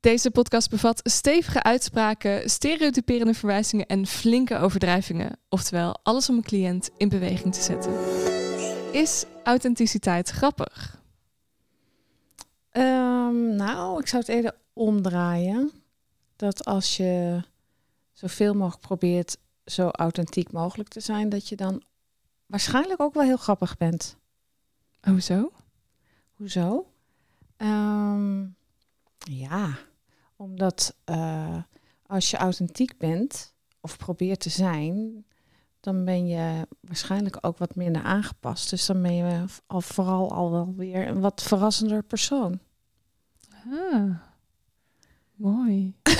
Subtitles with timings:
[0.00, 5.38] Deze podcast bevat stevige uitspraken, stereotyperende verwijzingen en flinke overdrijvingen.
[5.48, 7.92] Oftewel, alles om een cliënt in beweging te zetten.
[8.92, 11.02] Is authenticiteit grappig?
[12.70, 15.70] Ehm, nou, ik zou het eerder omdraaien.
[16.36, 17.42] Dat als je
[18.12, 21.82] zoveel mogelijk probeert zo authentiek mogelijk te zijn, dat je dan
[22.46, 24.16] waarschijnlijk ook wel heel grappig bent.
[25.00, 25.52] Hoezo?
[26.34, 26.92] Hoezo?
[27.56, 28.46] Ehm,
[29.18, 29.78] ja,
[30.38, 31.56] omdat uh,
[32.06, 35.24] als je authentiek bent of probeert te zijn,
[35.80, 38.70] dan ben je waarschijnlijk ook wat minder aangepast.
[38.70, 42.58] Dus dan ben je al vooral al wel weer een wat verrassender persoon.
[43.70, 44.10] Ah,
[45.34, 45.94] mooi.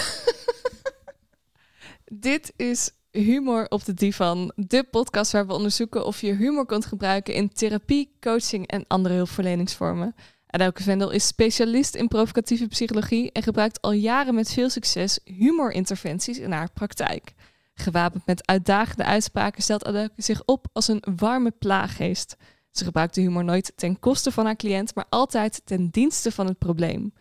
[2.04, 6.86] Dit is Humor op de Divan, de podcast waar we onderzoeken of je humor kunt
[6.86, 10.14] gebruiken in therapie, coaching en andere hulpverleningsvormen.
[10.50, 16.38] Adelke Vendel is specialist in provocatieve psychologie en gebruikt al jaren met veel succes humorinterventies
[16.38, 17.34] in haar praktijk.
[17.74, 22.36] Gewapend met uitdagende uitspraken stelt Adelke zich op als een warme plaaggeest.
[22.70, 26.46] Ze gebruikt de humor nooit ten koste van haar cliënt, maar altijd ten dienste van
[26.46, 27.12] het probleem.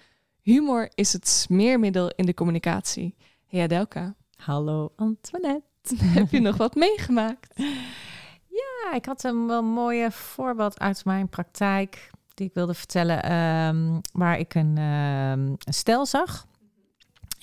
[0.41, 3.15] Humor is het smeermiddel in de communicatie.
[3.45, 4.15] Hey Adelka.
[4.35, 5.95] Hallo Antoinette.
[6.17, 7.53] Heb je nog wat meegemaakt?
[8.57, 14.01] Ja, ik had een wel mooie voorbeeld uit mijn praktijk die ik wilde vertellen, um,
[14.11, 16.45] waar ik een, um, stel zag.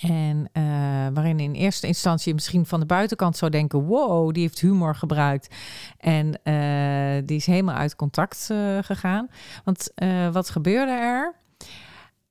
[0.01, 0.65] En uh,
[1.13, 5.55] waarin in eerste instantie misschien van de buitenkant zou denken: wow, die heeft humor gebruikt.
[5.99, 9.29] En uh, die is helemaal uit contact uh, gegaan.
[9.65, 9.91] Want
[10.33, 11.35] wat gebeurde er?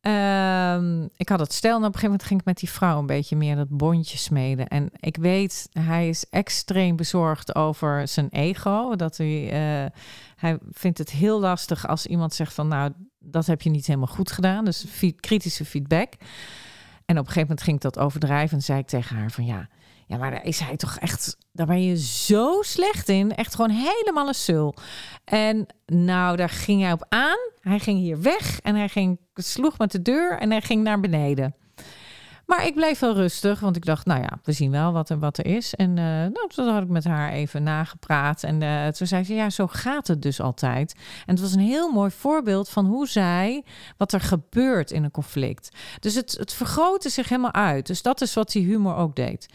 [0.05, 2.99] Um, ik had het stel en op een gegeven moment ging ik met die vrouw
[2.99, 4.67] een beetje meer dat bondje smeden.
[4.67, 8.95] En ik weet, hij is extreem bezorgd over zijn ego.
[8.95, 9.89] Dat hij, uh,
[10.35, 14.07] hij vindt het heel lastig als iemand zegt van nou, dat heb je niet helemaal
[14.15, 14.65] goed gedaan.
[14.65, 14.85] Dus
[15.19, 16.13] kritische feedback.
[17.05, 19.45] En op een gegeven moment ging ik dat overdrijven en zei ik tegen haar van
[19.45, 19.69] ja,
[20.07, 23.35] ja, maar daar is hij toch echt, daar ben je zo slecht in.
[23.35, 24.75] Echt gewoon helemaal een sul.
[25.23, 27.37] En nou, daar ging hij op aan.
[27.59, 30.99] Hij ging hier weg en hij ging, sloeg met de deur en hij ging naar
[30.99, 31.55] beneden.
[32.45, 35.19] Maar ik bleef wel rustig, want ik dacht, nou ja, we zien wel wat er,
[35.19, 35.73] wat er is.
[35.73, 38.43] En uh, nou, toen had ik met haar even nagepraat.
[38.43, 40.93] En uh, toen zei ze, ja, zo gaat het dus altijd.
[41.25, 43.63] En het was een heel mooi voorbeeld van hoe zij,
[43.97, 45.77] wat er gebeurt in een conflict.
[45.99, 47.87] Dus het, het vergrootte zich helemaal uit.
[47.87, 49.47] Dus dat is wat die humor ook deed.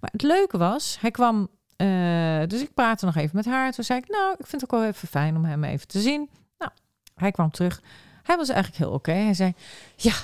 [0.00, 3.72] Maar het leuke was, hij kwam, uh, dus ik praatte nog even met haar.
[3.72, 6.00] Toen zei ik, nou, ik vind het ook wel even fijn om hem even te
[6.00, 6.28] zien.
[6.58, 6.70] Nou,
[7.14, 7.80] hij kwam terug.
[8.24, 9.12] Hij was eigenlijk heel oké.
[9.12, 9.52] Hij zei,
[9.96, 10.14] ja,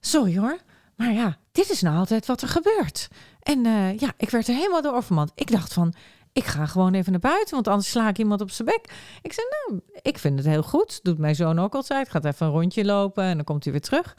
[0.00, 0.58] sorry hoor.
[0.96, 3.08] Maar ja, dit is nou altijd wat er gebeurt.
[3.42, 5.32] En uh, ja, ik werd er helemaal door overmand.
[5.34, 5.94] Ik dacht van,
[6.32, 8.92] ik ga gewoon even naar buiten, want anders sla ik iemand op zijn bek.
[9.22, 11.00] Ik zei, nou, ik vind het heel goed.
[11.02, 12.08] Doet mijn zoon ook altijd.
[12.08, 14.16] Gaat even een rondje lopen en dan komt hij weer terug.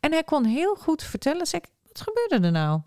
[0.00, 1.46] En hij kon heel goed vertellen.
[1.46, 2.80] Zeg, wat gebeurde er nou?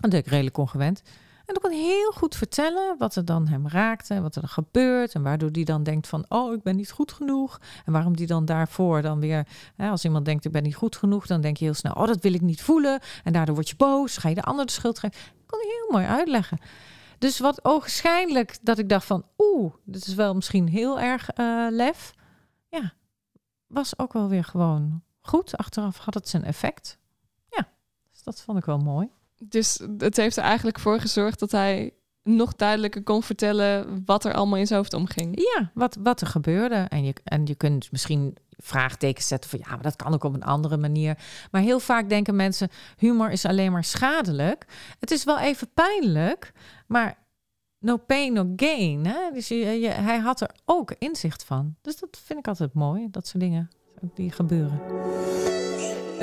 [0.00, 1.02] Dat ik redelijk ongewend.
[1.48, 5.14] En dan kon heel goed vertellen wat er dan hem raakte, wat er gebeurt.
[5.14, 7.60] En waardoor die dan denkt van, oh, ik ben niet goed genoeg.
[7.84, 10.96] En waarom die dan daarvoor dan weer, hè, als iemand denkt, ik ben niet goed
[10.96, 13.00] genoeg, dan denk je heel snel, oh, dat wil ik niet voelen.
[13.24, 15.18] En daardoor word je boos, ga je de ander de schuld geven.
[15.20, 16.58] Dat kon hij heel mooi uitleggen.
[17.18, 21.66] Dus wat ogenschijnlijk dat ik dacht van, oeh, dit is wel misschien heel erg uh,
[21.70, 22.14] lef.
[22.68, 22.92] Ja,
[23.66, 25.56] was ook wel weer gewoon goed.
[25.56, 26.98] Achteraf had het zijn effect.
[27.50, 27.68] Ja,
[28.12, 29.16] dus dat vond ik wel mooi.
[29.38, 34.34] Dus het heeft er eigenlijk voor gezorgd dat hij nog duidelijker kon vertellen wat er
[34.34, 35.40] allemaal in zijn hoofd omging.
[35.40, 36.74] Ja, wat, wat er gebeurde.
[36.74, 40.34] En je, en je kunt misschien vraagtekens zetten van ja, maar dat kan ook op
[40.34, 41.18] een andere manier.
[41.50, 44.66] Maar heel vaak denken mensen, humor is alleen maar schadelijk.
[44.98, 46.52] Het is wel even pijnlijk,
[46.86, 47.18] maar
[47.78, 49.06] no pain, no gain.
[49.06, 49.30] Hè?
[49.32, 51.74] Dus hij had er ook inzicht van.
[51.80, 53.70] Dus dat vind ik altijd mooi, dat soort dingen
[54.14, 54.80] die gebeuren.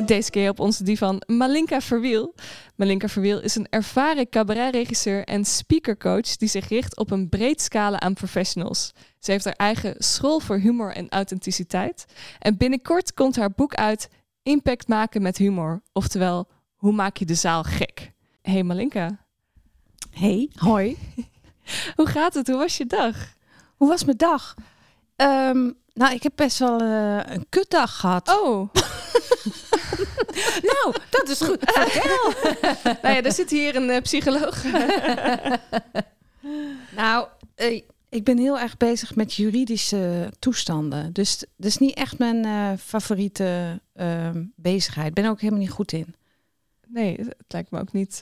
[0.03, 2.33] Deze keer op onze divan Malinka Verwiel.
[2.75, 7.99] Malinka Verwiel is een ervaren cabaretregisseur en speakercoach die zich richt op een breed scala
[7.99, 8.93] aan professionals.
[9.19, 12.05] Ze heeft haar eigen school voor humor en authenticiteit.
[12.39, 14.09] En binnenkort komt haar boek uit
[14.43, 15.81] Impact maken met humor.
[15.93, 18.11] Oftewel, hoe maak je de zaal gek?
[18.41, 19.25] Hey Malinka.
[20.11, 20.97] Hey, hoi.
[21.97, 22.47] hoe gaat het?
[22.47, 23.15] Hoe was je dag?
[23.75, 24.55] Hoe was mijn dag?
[25.15, 28.41] Um, nou, ik heb best wel uh, een kutdag gehad.
[28.41, 28.69] Oh.
[31.17, 31.57] dat is goed.
[31.59, 32.33] Vertel.
[33.01, 34.63] nou ja, er zit hier een uh, psycholoog.
[36.95, 41.13] nou, uh, ik ben heel erg bezig met juridische toestanden.
[41.13, 45.07] Dus dat is niet echt mijn uh, favoriete uh, bezigheid.
[45.07, 46.15] Ik ben ook helemaal niet goed in.
[46.87, 48.21] Nee, het lijkt me ook niet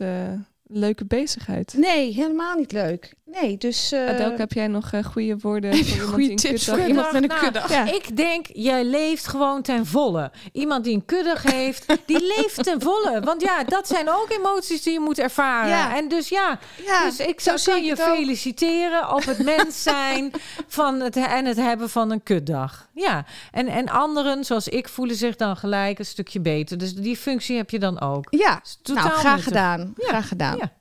[0.63, 1.73] leuke bezigheid.
[1.77, 3.13] Nee, helemaal niet leuk.
[3.41, 3.91] Nee, dus...
[3.91, 6.77] eh, Adelke, heb jij nog eh, goede woorden voor iemand die goede een tips kutdag
[6.80, 7.69] voor iemand met een Nou, kuddag?
[7.69, 7.85] Ja.
[7.91, 10.31] Ik denk, jij leeft gewoon ten volle.
[10.51, 13.21] Iemand die een kuddig heeft, die leeft ten volle.
[13.24, 15.69] Want ja, dat zijn ook emoties die je moet ervaren.
[15.69, 15.95] Ja.
[15.97, 20.31] En dus ja, Ja, dus ik zo zou kan je feliciteren op het mens zijn
[20.68, 22.88] van het, en het hebben van een kutdag.
[22.94, 26.77] Ja, en, en anderen, zoals ik, voelen zich dan gelijk een stukje beter.
[26.77, 28.25] Dus die functie heb je dan ook.
[28.29, 29.94] Ja, totaal nou, graag gedaan.
[29.97, 30.07] Ja.
[30.07, 30.71] Graag gedaan.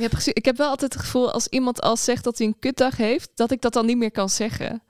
[0.00, 0.06] Ja.
[0.06, 0.32] Ja, precies.
[0.32, 3.30] Ik heb wel altijd het gevoel als iemand al zegt dat hij een kutdag heeft,
[3.34, 4.82] dat ik dat dan niet meer kan zeggen.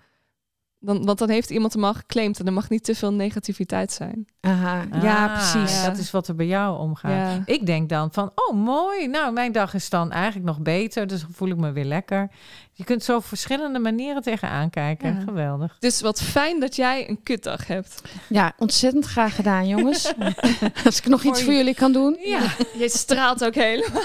[0.83, 3.93] Dan, want dan heeft iemand hem al geclaimd en er mag niet te veel negativiteit
[3.93, 4.27] zijn.
[4.41, 5.77] Aha, ja, Ah, precies.
[5.81, 5.89] ja.
[5.89, 7.11] Dat is wat er bij jou omgaat.
[7.13, 7.43] Ja.
[7.55, 11.21] Ik denk dan van, oh mooi, nou mijn dag is dan eigenlijk nog beter, dus
[11.21, 12.31] dan voel ik me weer lekker.
[12.73, 15.15] Je kunt zo op verschillende manieren tegenaan kijken.
[15.15, 15.21] Ja.
[15.21, 15.77] Geweldig.
[15.79, 18.03] Dus wat fijn dat jij een kutdag hebt.
[18.29, 20.13] Ja, ontzettend graag gedaan, jongens.
[20.85, 22.17] Als ik nog iets Voor voor jullie kan doen.
[22.25, 22.41] Ja,
[22.79, 24.05] je straalt ook helemaal.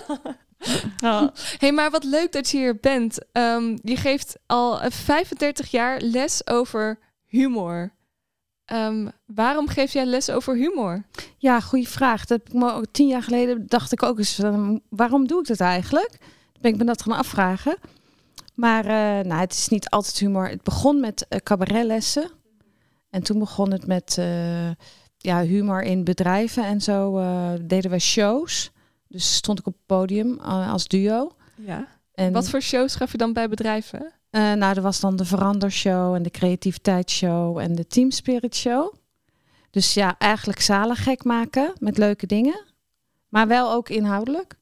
[1.03, 1.27] Oh.
[1.61, 3.17] hey, maar wat leuk dat je hier bent.
[3.31, 7.93] Ehm, je geeft al eh, 35 jaar les over humor.
[8.65, 11.05] Ehm, waarom geef jij les over humor?
[11.37, 12.25] Ja, goede vraag.
[12.25, 15.39] Dat heb ik me ook tien jaar geleden dacht ik ook eens, van, waarom doe
[15.39, 16.17] ik dat eigenlijk?
[16.19, 17.77] Dan ben ik me dat gaan afvragen.
[18.55, 20.47] Maar eh, nou, het is niet altijd humor.
[20.49, 22.31] Het begon met eh, cabaretlessen.
[23.09, 24.69] En toen begon het met eh,
[25.17, 27.21] ja, humor in bedrijven en zo
[27.61, 28.71] deden we shows.
[29.07, 31.35] Dus stond ik op het podium eh, als duo.
[31.55, 31.87] Ja.
[32.13, 34.13] En, Wat voor shows gaf je dan bij bedrijven?
[34.29, 38.93] eh, nou, er was dan de Verandershow en de Creativiteitsshow en de Team Spirit Show.
[39.69, 42.63] Dus ja, eigenlijk zalen gek maken met leuke dingen.
[43.29, 44.55] Maar wel ook inhoudelijk.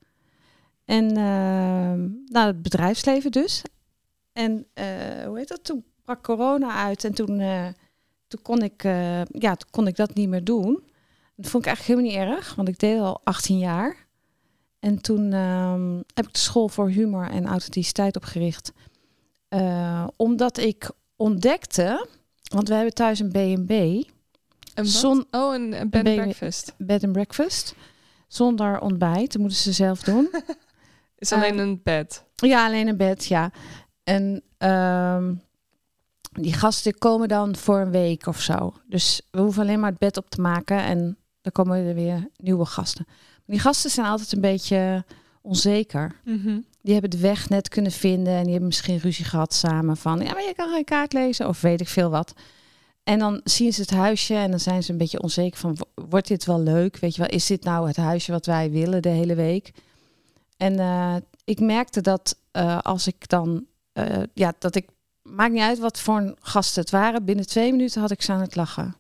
[0.86, 3.62] En ehm, nou, het bedrijfsleven dus.
[4.34, 4.86] En eh,
[5.25, 5.63] hoe heet dat?
[5.63, 7.42] Toen brak corona uit en toen,
[8.28, 8.84] toen, kon ik,
[9.31, 10.84] ja, toen kon ik dat niet meer doen.
[11.36, 14.02] Dat vond ik eigenlijk helemaal niet erg, want ik deed al 18 jaar.
[14.83, 18.71] En toen ehm, heb ik de school voor humor en authenticiteit opgericht.
[19.47, 22.07] Eh, omdat ik ontdekte,
[22.44, 23.71] want we hebben thuis een B&B,
[24.74, 24.85] Een?
[24.85, 26.74] Zon- oh, een, een bed and breakfast.
[26.77, 27.75] bed and breakfast,
[28.27, 29.31] zonder ontbijt.
[29.31, 30.30] Dat moeten ze zelf doen.
[31.18, 32.24] Is alleen een bed.
[32.36, 33.51] Ja, alleen een bed, ja.
[34.03, 35.33] En ehm,
[36.31, 38.74] die gasten komen dan voor een week of zo.
[38.88, 42.27] Dus we hoeven alleen maar het bed op te maken en dan komen er weer
[42.38, 43.06] nieuwe gasten.
[43.53, 45.03] Die gasten zijn altijd een beetje
[45.41, 46.15] onzeker.
[46.23, 46.59] Mhm.
[46.81, 50.19] Die hebben de weg net kunnen vinden en die hebben misschien ruzie gehad samen van
[50.19, 52.33] ja, maar je kan geen kaart lezen of weet ik veel wat.
[53.03, 56.03] En dan zien ze het huisje en dan zijn ze een beetje onzeker van wo-
[56.05, 56.97] wordt dit wel leuk?
[56.97, 59.71] Weet je wel, is dit nou het huisje wat wij willen de hele week?
[60.57, 64.88] En eh, ik merkte dat eh, als ik dan eh, ja, dat ik
[65.21, 68.31] maakt niet uit wat voor een gasten het waren, binnen twee minuten had ik ze
[68.31, 68.95] aan het lachen.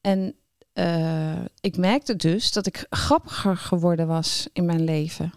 [0.00, 0.34] En
[0.72, 5.32] eh, ik merkte dus dat ik grappiger geworden was in mijn leven.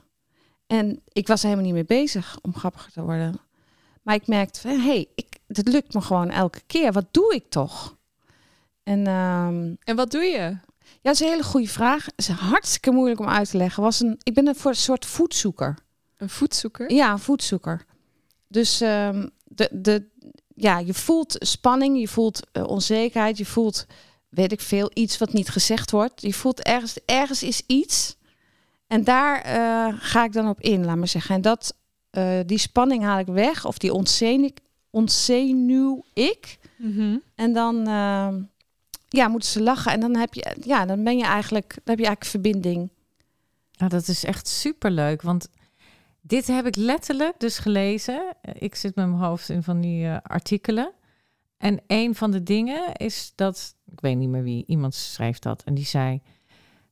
[0.68, 3.40] En ik was helemaal niet mee bezig om grappiger te worden.
[4.02, 6.92] Maar ik merkte van, hé, hey, ik, dat lukt me gewoon elke keer.
[6.92, 7.96] Wat doe ik toch?
[8.84, 10.58] En ehm, En wat doe je?
[11.06, 12.06] ja, dat is een hele goede vraag.
[12.06, 13.84] Het is hartstikke moeilijk om uit te leggen.
[13.84, 15.78] Was een, ik ben een voor een soort voedzoeker.
[16.18, 16.92] Een voedzoeker?
[16.92, 17.86] Ja, een voedzoeker.
[18.48, 20.08] Dus ehm, de, de,
[20.56, 23.86] ja, je voelt spanning, je voelt eh, onzekerheid, je voelt,
[24.36, 26.22] weet ik veel, iets wat niet gezegd wordt.
[26.22, 28.18] Je voelt ergens, ergens is iets.
[28.88, 31.36] En daar eh, ga ik dan op in, laat maar zeggen.
[31.36, 31.76] En dat,
[32.10, 34.50] eh, die spanning haal ik weg, of die ontzenuw,
[34.90, 36.58] ontzenuw ik.
[36.78, 37.18] Mhm.
[37.36, 38.42] En dan ehm,
[39.10, 39.92] ja, moeten ze lachen.
[39.92, 42.90] En dan heb je, ja, dan ben je eigenlijk, dan heb je eigenlijk verbinding.
[43.78, 45.48] Nou, dat is echt superleuk, want
[46.22, 48.36] dit heb ik letterlijk dus gelezen.
[48.54, 50.92] Ik zit met mijn hoofd in van die eh, artikelen.
[51.58, 55.64] En een van de dingen is dat, ik weet niet meer wie, iemand schreef dat.
[55.64, 56.22] En die zei,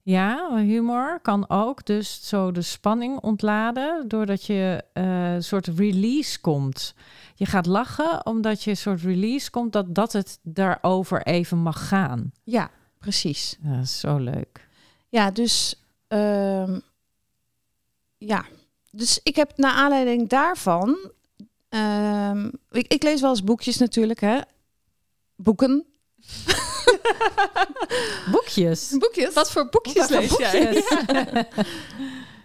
[0.01, 4.07] ja, humor kan ook dus zo de spanning ontladen...
[4.07, 6.95] doordat je eh, een soort release komt.
[7.35, 9.73] Je gaat lachen omdat je een soort release komt...
[9.73, 12.31] dat, dat het daarover even mag gaan.
[12.43, 13.57] Ja, precies.
[13.61, 14.67] Ja, dat is zo leuk.
[15.09, 16.79] Ja, dus ehm,
[18.17, 18.45] ja,
[18.91, 21.11] dus ik heb naar aanleiding daarvan,
[21.69, 24.39] ehm, ik, ik lees wel eens boekjes natuurlijk, hè,
[25.35, 25.85] boeken,
[28.31, 28.95] Boekjes.
[28.99, 30.83] boekjes, Wat voor boekjes lees jij?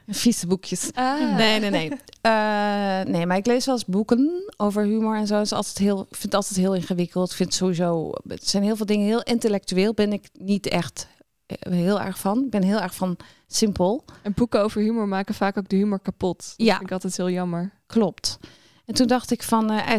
[0.08, 0.90] vieze boekjes.
[0.94, 1.36] Ah.
[1.36, 1.90] Nee, nee, nee.
[2.20, 5.40] Eh, nee, maar ik lees wel eens boeken over humor en zo.
[5.40, 7.30] Is altijd heel, ik vind het altijd heel ingewikkeld.
[7.30, 9.94] Ik vind sowieso, het zijn heel veel dingen heel intellectueel.
[9.94, 11.06] Ben ik niet echt
[11.46, 12.44] eh, heel erg van.
[12.44, 13.16] Ik ben heel erg van
[13.46, 14.04] simpel.
[14.22, 16.38] En boeken over humor maken vaak ook de humor kapot.
[16.38, 16.72] Dat Ja.
[16.72, 17.72] vind ik altijd heel jammer.
[17.86, 18.38] Klopt.
[18.88, 19.96] En toen dacht ik van, eh,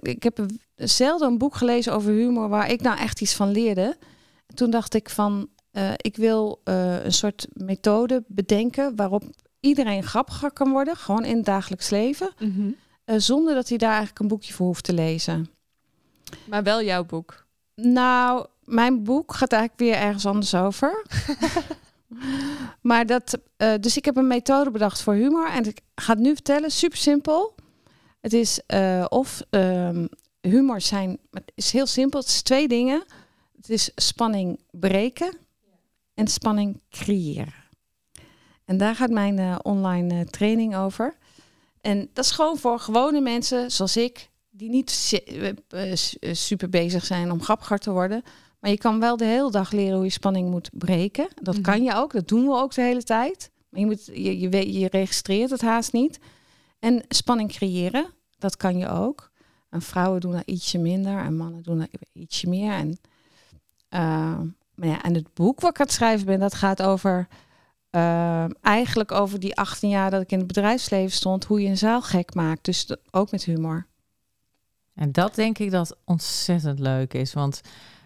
[0.00, 3.96] ik heb zelden een boek gelezen over humor waar ik nou echt iets van leerde.
[4.46, 9.22] En toen dacht ik van, eh, ik wil eh, een soort methode bedenken waarop
[9.60, 12.70] iedereen grappiger kan worden, gewoon in het dagelijks leven, Mhm.
[13.20, 15.50] zonder dat hij daar eigenlijk een boekje voor hoeft te lezen.
[16.44, 17.44] Maar wel jouw boek.
[17.74, 21.04] Nou, mijn boek gaat eigenlijk weer ergens anders over.
[22.80, 23.38] maar dat,
[23.80, 26.98] dus ik heb een methode bedacht voor humor en ik ga het nu vertellen, super
[26.98, 27.54] simpel.
[28.26, 30.06] Het is eh, of ehm,
[30.40, 33.04] humor zijn, het is heel simpel, het is twee dingen.
[33.56, 35.36] Het is spanning breken
[36.14, 37.54] en spanning creëren.
[38.64, 41.16] En daar gaat mijn eh, online eh, training over.
[41.80, 44.90] En dat is gewoon voor gewone mensen zoals ik, die niet
[46.32, 48.22] super bezig zijn om grappiger te worden.
[48.60, 51.28] Maar je kan wel de hele dag leren hoe je spanning moet breken.
[51.42, 51.62] Dat Mhm.
[51.62, 53.50] kan je ook, dat doen we ook de hele tijd.
[53.68, 56.18] Maar je, moet, je, je, je registreert het haast niet.
[56.78, 58.06] En spanning creëren,
[58.38, 59.30] dat kan je ook.
[59.70, 62.72] En vrouwen doen dat ietsje minder en mannen doen dat ietsje meer.
[62.72, 62.98] En,
[63.88, 64.40] eh,
[64.74, 67.28] maar ja, en het boek wat ik aan het schrijven ben, dat gaat over...
[67.90, 71.78] eh, eigenlijk over die 18 jaar dat ik in het bedrijfsleven stond, hoe je een
[71.78, 72.64] zaal gek maakt.
[72.64, 73.86] Dus ook met humor.
[74.94, 77.32] En dat denk ik dat ontzettend leuk is.
[77.32, 77.60] Want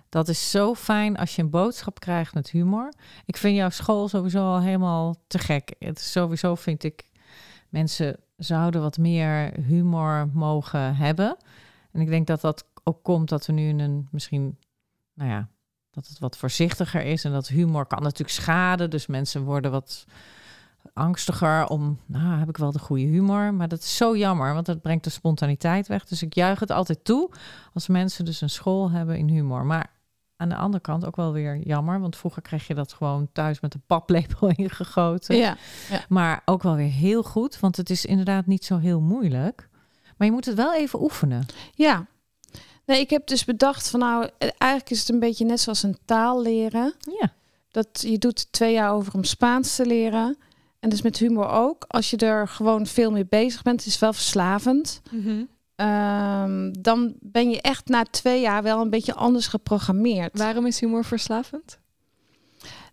[0.08, 2.92] dat is zo fijn als je een boodschap krijgt met humor.
[3.24, 5.74] Ik vind jouw school sowieso al helemaal te gek.
[5.78, 7.04] Het sowieso vind ik,
[7.70, 11.36] mensen zouden wat meer humor mogen hebben.
[11.92, 14.58] En ik denk dat dat ook komt dat we nu in een misschien,
[15.14, 15.48] nou ja,
[15.90, 17.24] dat het wat voorzichtiger is.
[17.24, 18.90] En dat humor kan natuurlijk schaden.
[18.90, 20.04] Dus mensen worden wat
[20.92, 23.54] angstiger om, nou heb ik wel de goede humor.
[23.54, 26.04] Maar dat is zo jammer, want dat brengt de spontaniteit weg.
[26.04, 27.30] Dus ik juich het altijd toe
[27.74, 29.64] als mensen dus een school hebben in humor.
[29.64, 29.92] Maar
[30.40, 33.60] aan de andere kant ook wel weer jammer, want vroeger kreeg je dat gewoon thuis
[33.60, 35.36] met een paplepel ingegoten.
[35.36, 35.56] Ja.
[36.08, 39.68] Maar ook wel weer heel goed, want het is inderdaad niet zo heel moeilijk.
[40.16, 41.46] Maar je moet het wel even oefenen.
[41.74, 42.06] Ja.
[42.86, 45.98] Nee, ik heb dus bedacht van nou, eigenlijk is het een beetje net zoals een
[46.04, 46.94] taal leren.
[47.20, 47.32] Ja,
[47.70, 50.36] Dat je doet twee jaar over om Spaans te leren.
[50.80, 51.84] En dus met humor ook.
[51.88, 55.00] Als je er gewoon veel mee bezig bent, het is wel verslavend.
[55.10, 55.42] Mhm.
[55.80, 60.38] Ehm, dan ben je echt na twee jaar wel een beetje anders geprogrammeerd.
[60.38, 61.78] Waarom is humor verslavend?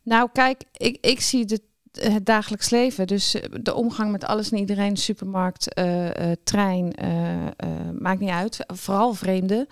[0.04, 3.08] Nou, kijk, ik, ik zie de, het dagelijks leven.
[3.08, 7.52] Dus eh, de omgang met alles en iedereen, supermarkt, eh, eh, trein, eh, eh,
[8.00, 8.60] maakt niet uit.
[8.68, 9.68] Vooral vreemden.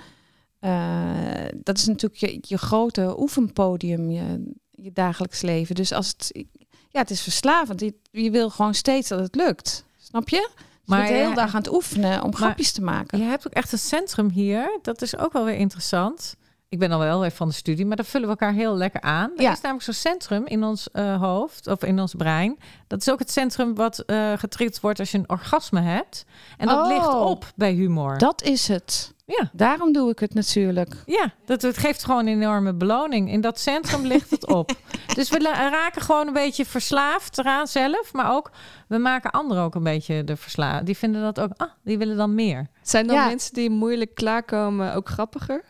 [0.59, 5.75] Eh, dat is natuurlijk je, je grote oefenpodium, je, je dagelijks leven.
[5.75, 6.45] Dus als het,
[6.89, 7.79] ja, het is verslavend.
[7.79, 9.85] Je, je wil gewoon steeds dat het lukt.
[9.97, 10.49] Snap je?
[10.85, 13.17] Maar je bent de hele ja, dag aan het oefenen om grapjes te maken.
[13.19, 14.79] je hebt ook echt een centrum hier.
[14.81, 16.35] Dat is ook wel weer interessant.
[16.69, 19.01] Ik ben al wel weer van de studie, maar dan vullen we elkaar heel lekker
[19.01, 19.31] aan.
[19.35, 19.51] Er Ja.
[19.51, 22.57] is namelijk zo'n centrum in ons eh, hoofd of in ons brein.
[22.87, 26.25] Dat is ook het centrum wat eh getriggerd wordt als je een orgasme hebt.
[26.57, 26.87] En dat Oh.
[26.87, 28.17] ligt op bij humor.
[28.17, 29.13] Dat is het.
[29.27, 30.93] Ja, Daarom doe ik het natuurlijk.
[31.05, 33.31] ja dat, het geeft gewoon een enorme beloning.
[33.31, 34.71] In dat centrum ligt het op.
[35.15, 35.39] Dus we
[35.71, 38.13] raken gewoon een beetje verslaafd eraan zelf.
[38.13, 38.51] Maar ook,
[38.87, 40.85] we maken anderen ook een beetje de verslaafd.
[40.85, 42.67] Die vinden dat ook, ah, die willen dan meer.
[42.81, 43.25] Zijn dan Ja.
[43.27, 45.63] mensen die moeilijk klaarkomen ook grappiger?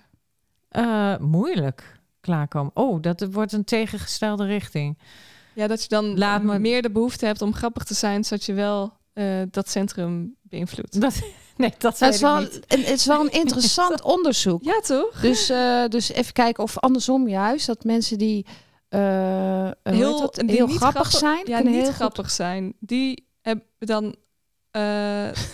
[0.70, 2.72] Eh, moeilijk klaarkomen.
[2.74, 4.98] Oh, dat wordt een tegengestelde richting.
[5.54, 8.46] Ja, dat je dan Laat me- meer de behoefte hebt om grappig te zijn, zodat
[8.46, 11.02] je wel eh, dat centrum beïnvloedt.
[11.02, 11.22] Dat,
[11.62, 12.60] nee, dat Het weet is, ik wel, niet.
[12.68, 14.64] een- het is wel een interessant onderzoek.
[14.64, 15.20] Ja, toch?
[15.22, 18.46] Dus, eh, dus even kijken of andersom juist, dat mensen die
[18.90, 20.36] eh, heet dat?
[20.36, 22.74] die heel grappig zijn, Ja, niet heel grappig zijn.
[22.80, 24.16] Die hebben dan,
[24.72, 24.82] eh,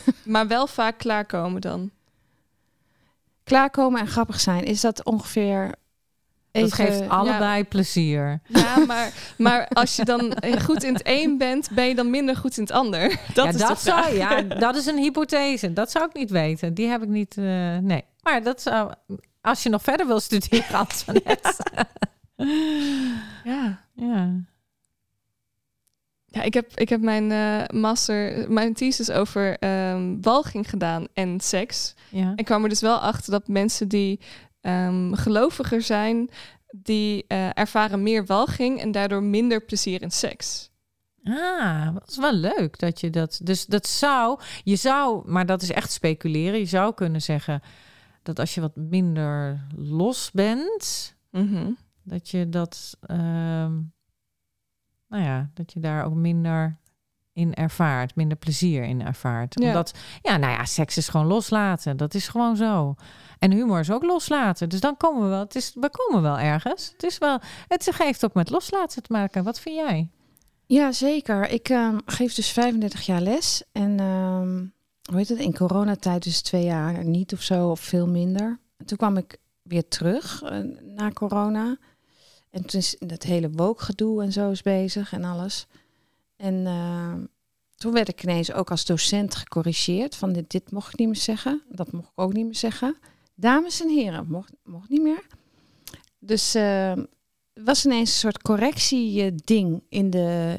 [0.34, 1.92] maar wel vaak klaarkomen dan.
[3.44, 4.64] klaarkomen en grappig zijn.
[4.64, 5.76] Is dat ongeveer
[6.52, 6.70] even...
[6.70, 8.42] dat geeft allebei plezier.
[8.48, 12.36] Ja, maar, maar als je dan goed in het een bent, ben je dan minder
[12.36, 13.20] goed in het ander.
[13.34, 15.74] Dat ja, is dat zou, ja, dat is een hypothese.
[15.74, 16.74] Dat zou ik niet weten.
[16.74, 17.38] Die heb ik niet.
[17.38, 18.04] eh, nee.
[18.24, 18.92] Maar dat zou.
[19.42, 21.54] Als je nog verder wil studeren, Antoinette.
[23.44, 23.86] Ja.
[23.94, 24.30] ja.
[26.26, 31.40] Ja, ik heb, ik heb mijn eh, master, mijn thesis over ehm, walging gedaan en
[31.40, 31.94] seks.
[32.10, 32.34] ja.
[32.36, 34.20] Ik kwam er dus wel achter dat mensen die
[34.62, 36.30] ehm, geloviger zijn,
[36.72, 40.70] die eh, ervaren meer walging en daardoor minder plezier in seks.
[41.24, 43.40] Ah, dat is wel leuk dat je dat.
[43.44, 44.40] Dus dat zou.
[44.64, 45.30] Je zou.
[45.32, 46.60] Maar dat is echt speculeren.
[46.60, 47.62] Je zou kunnen zeggen.
[48.24, 51.16] Dat als je wat minder los bent.
[51.32, 51.72] Mhm.
[52.04, 52.98] Dat je dat.
[53.02, 53.74] ehm,
[55.08, 56.80] nou ja, dat je daar ook minder
[57.34, 58.16] in ervaart.
[58.16, 59.60] Minder plezier in ervaart.
[59.60, 59.68] Ja.
[59.68, 59.98] Omdat.
[60.22, 61.98] Ja, nou ja, seks is gewoon loslaten.
[61.98, 62.96] Dat is gewoon zo.
[63.42, 64.70] En humor is ook loslaten.
[64.70, 65.40] Dus dan komen we wel.
[65.40, 66.90] Het is, we komen wel ergens.
[66.92, 67.40] Het is wel.
[67.68, 69.44] Het geeft ook met loslaten te maken.
[69.44, 70.10] Wat vind jij?
[70.66, 71.50] Ja, zeker.
[71.50, 73.64] Ik ehm, geef dus 35 jaar les.
[73.72, 74.58] En ehm,
[75.10, 75.40] hoe heet het?
[75.40, 78.60] In coronatijd dus twee jaar niet of zo, of veel minder.
[78.78, 81.78] En toen kwam ik weer terug eh, na corona.
[82.50, 85.68] En toen is dat hele woke-gedoe en zo is bezig en alles.
[86.36, 87.26] En ehm,
[87.76, 90.16] toen werd ik ineens ook als docent gecorrigeerd.
[90.16, 91.62] Van dit, dit mocht ik niet meer zeggen.
[91.70, 92.98] Dat mocht ik ook niet meer zeggen.
[93.42, 95.26] Dames en heren, mocht, mocht niet meer.
[96.20, 96.94] Dus uh,
[97.54, 100.58] was ineens een soort correctie-ding in de,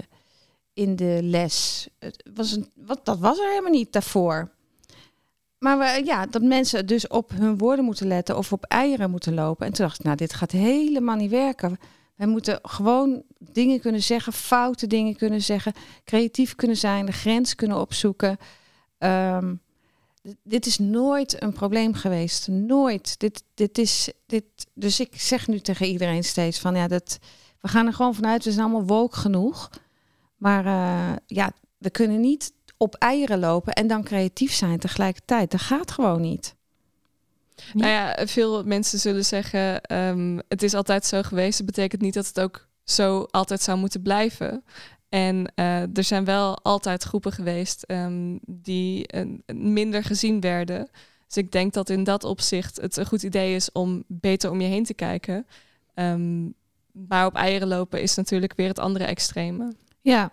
[0.73, 1.89] in de les.
[1.99, 4.51] Het was een, wat, dat was er helemaal niet daarvoor.
[5.59, 9.35] Maar we, ja, dat mensen dus op hun woorden moeten letten of op eieren moeten
[9.35, 9.67] lopen.
[9.67, 11.79] En toen dacht ik, nou, dit gaat helemaal niet werken.
[12.17, 15.73] We moeten gewoon dingen kunnen zeggen, foute dingen kunnen zeggen,
[16.05, 18.37] creatief kunnen zijn, de grens kunnen opzoeken.
[18.99, 19.61] Um,
[20.43, 22.49] dit is nooit een probleem geweest.
[22.49, 23.19] Nooit.
[23.19, 27.19] Dit, dit is, dit, dus ik zeg nu tegen iedereen steeds van ja, dat,
[27.61, 29.71] we gaan er gewoon vanuit, we zijn allemaal woke genoeg.
[30.37, 35.51] Maar uh, ja, we kunnen niet op eieren lopen en dan creatief zijn tegelijkertijd.
[35.51, 36.55] Dat gaat gewoon niet.
[37.73, 41.59] Nou ja, veel mensen zullen zeggen, um, het is altijd zo geweest.
[41.59, 44.65] Dat betekent niet dat het ook zo altijd zou moeten blijven.
[45.13, 50.89] En uh, er zijn wel altijd groepen geweest um, die uh, minder gezien werden.
[51.27, 54.61] Dus ik denk dat in dat opzicht het een goed idee is om beter om
[54.61, 55.47] je heen te kijken.
[55.95, 56.55] Um,
[56.93, 59.75] maar op eieren lopen is natuurlijk weer het andere extreme.
[60.01, 60.33] Ja.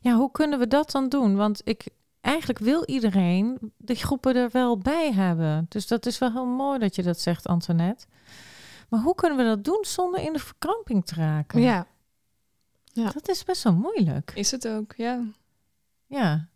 [0.00, 1.36] Ja, hoe kunnen we dat dan doen?
[1.36, 1.88] Want ik,
[2.20, 5.66] eigenlijk wil iedereen de groepen er wel bij hebben.
[5.68, 8.06] Dus dat is wel heel mooi dat je dat zegt, Antoinette.
[8.88, 11.60] Maar hoe kunnen we dat doen zonder in de verkramping te raken?
[11.60, 11.86] Ja.
[12.96, 13.10] Ja.
[13.10, 14.32] Dat is best wel moeilijk.
[14.34, 15.24] Is het ook, ja.
[16.06, 16.48] Ja.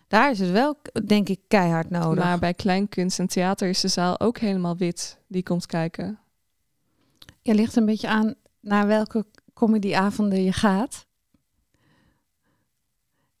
[0.08, 2.24] Daar is het wel, denk ik, keihard nodig.
[2.24, 6.18] Maar bij kleinkunst en theater is de zaal ook helemaal wit die komt kijken.
[7.42, 11.06] Je ligt een beetje aan naar welke comedyavonden je gaat.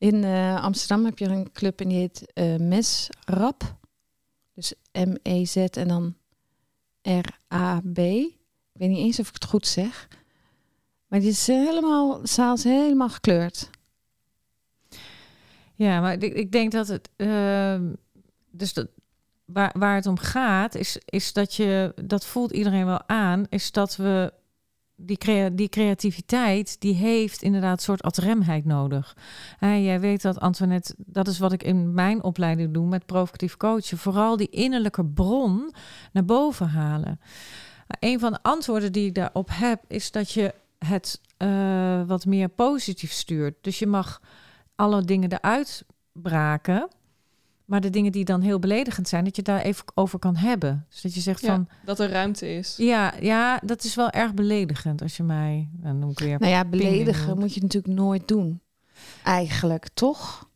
[0.04, 3.76] In uh, Amsterdam heb je een club en die heet uh, Mesrap.
[4.54, 6.14] Dus M-E-Z en dan
[7.02, 7.98] R-A-B.
[7.98, 8.36] Ik
[8.72, 10.08] weet niet eens of ik het goed zeg.
[11.06, 13.70] Maar die is helemaal, de zaal is helemaal gekleurd.
[15.74, 17.10] Ja, maar ik, denk dat het...
[17.16, 17.80] Uh,
[18.50, 18.88] dus dat,
[19.44, 23.72] waar, waar het om gaat, is, is dat je, dat voelt iedereen wel aan, is
[23.72, 24.32] dat we
[25.06, 29.16] die, die creativiteit, die heeft inderdaad een soort adremheid nodig.
[29.60, 33.98] Jij weet dat, Antoinette, dat is wat ik in mijn opleiding doe met provocatief coachen.
[33.98, 35.74] Vooral die innerlijke bron
[36.12, 37.20] naar boven halen.
[37.98, 42.48] Een van de antwoorden die ik daarop heb, is dat je het uh, wat meer
[42.48, 43.54] positief stuurt.
[43.60, 44.20] Dus je mag
[44.74, 46.88] alle dingen eruit braken.
[47.64, 50.86] Maar de dingen die dan heel beledigend zijn, dat je daar even over kan hebben.
[50.90, 51.68] Dus dat je zegt van.
[51.84, 52.74] Dat er ruimte is.
[52.76, 55.68] Ja, ja, dat is wel erg beledigend als je mij.
[55.72, 56.38] Dan noem ik weer.
[56.38, 58.60] Nou ja, beledigen moet je natuurlijk nooit doen.
[59.24, 60.48] Eigenlijk, toch?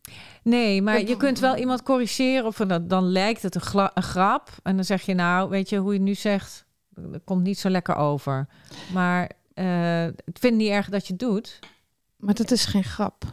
[0.43, 2.47] Nee, maar je kunt wel iemand corrigeren.
[2.47, 4.51] Of dan, dan lijkt het een, een, grap.
[4.63, 6.67] En dan zeg je, nou, weet je hoe je nu zegt.
[6.89, 8.49] Dat komt niet zo lekker over.
[8.93, 11.59] Maar uh, ik vind niet erg dat je het doet.
[12.17, 13.25] Maar dat is geen grap.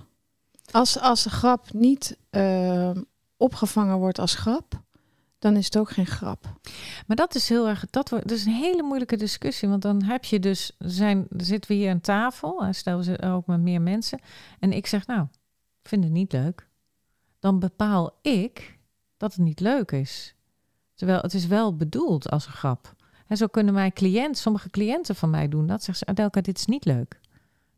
[0.71, 2.17] Als, als de grap niet.
[2.31, 2.91] Uh,
[3.37, 4.83] opgevangen wordt als grap,
[5.39, 6.59] dan is het ook geen grap.
[7.07, 10.25] Maar dat is heel erg, dat wordt dus een hele moeilijke discussie, want dan heb
[10.25, 14.19] je dus, zijn, zitten we hier aan tafel, stel we ook met meer mensen,
[14.59, 15.21] en ik zeg, nou,
[15.81, 16.67] ik vind het niet leuk.
[17.39, 18.79] Dan bepaal ik
[19.17, 20.35] dat het niet leuk is.
[20.93, 22.95] Terwijl het is wel bedoeld als een grap.
[23.27, 25.83] En zo kunnen mijn cliënten, sommige cliënten van mij doen dat.
[25.83, 27.19] Zeggen ze, Adelka, dit is niet leuk.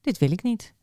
[0.01, 0.73] Dit wil ik niet.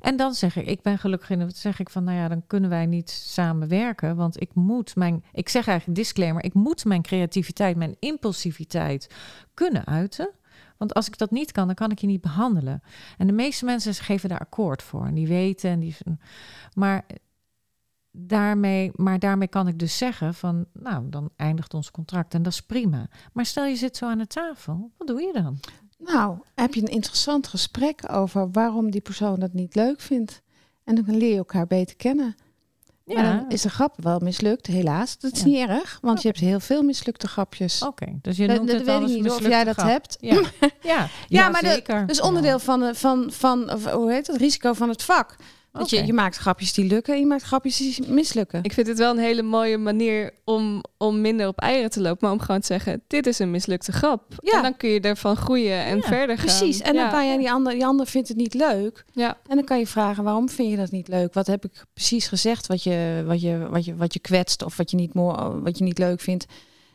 [0.00, 2.46] En dan zeg ik, ik ben gelukkig in, dan zeg ik van, nou ja, dan
[2.46, 7.02] kunnen wij niet samenwerken, want ik moet mijn, ik zeg eigenlijk disclaimer, ik moet mijn
[7.02, 9.14] creativiteit, mijn impulsiviteit
[9.54, 10.30] kunnen uiten.
[10.76, 12.82] Want als ik dat niet kan, dan kan ik je niet behandelen.
[13.18, 15.06] En de meeste mensen geven daar akkoord voor.
[15.06, 15.70] En die weten.
[15.70, 15.96] En die,
[16.74, 17.04] maar,
[18.10, 20.66] daarmee, maar daarmee kan ik dus zeggen van...
[20.72, 23.08] nou, dan eindigt ons contract en dat is prima.
[23.32, 25.60] Maar stel je zit zo aan de tafel, wat doe je dan?
[26.04, 30.42] Nou, heb je een interessant gesprek over waarom die persoon dat niet leuk vindt.
[30.84, 32.36] En dan leer je elkaar beter kennen.
[33.04, 35.18] Maar Ja, dan is de grap wel mislukt, helaas.
[35.18, 35.46] Dat is Ja.
[35.46, 37.82] niet erg, want je hebt heel veel mislukte grapjes.
[37.82, 38.18] oké.
[38.22, 39.88] Dus je dat noemt dat het weet wel ik niet of jij dat grap.
[39.88, 40.16] hebt.
[40.20, 40.40] Ja,
[40.82, 42.00] ja, Ja, maar dat- zeker.
[42.00, 45.36] Dat is onderdeel van, de- van, van of, hoe heet het, risico van het vak.
[45.72, 48.62] Dat je, je maakt grapjes die lukken en je maakt grapjes die mislukken.
[48.62, 52.18] Ik vind het wel een hele mooie manier om, om minder op eieren te lopen.
[52.20, 54.22] Maar om gewoon te zeggen, dit is een mislukte grap.
[54.42, 54.56] Ja.
[54.56, 56.46] En dan kun je ervan groeien en Ja, verder gaan.
[56.46, 59.04] Precies, en dan kan je die ander, die ander vindt het niet leuk.
[59.12, 59.38] Ja.
[59.48, 61.34] En dan kan je vragen, waarom vind je dat niet leuk?
[61.34, 64.76] Wat heb ik precies gezegd wat je, wat je, wat je, wat je kwetst of
[64.76, 66.46] wat je, niet mooi, wat je niet leuk vindt?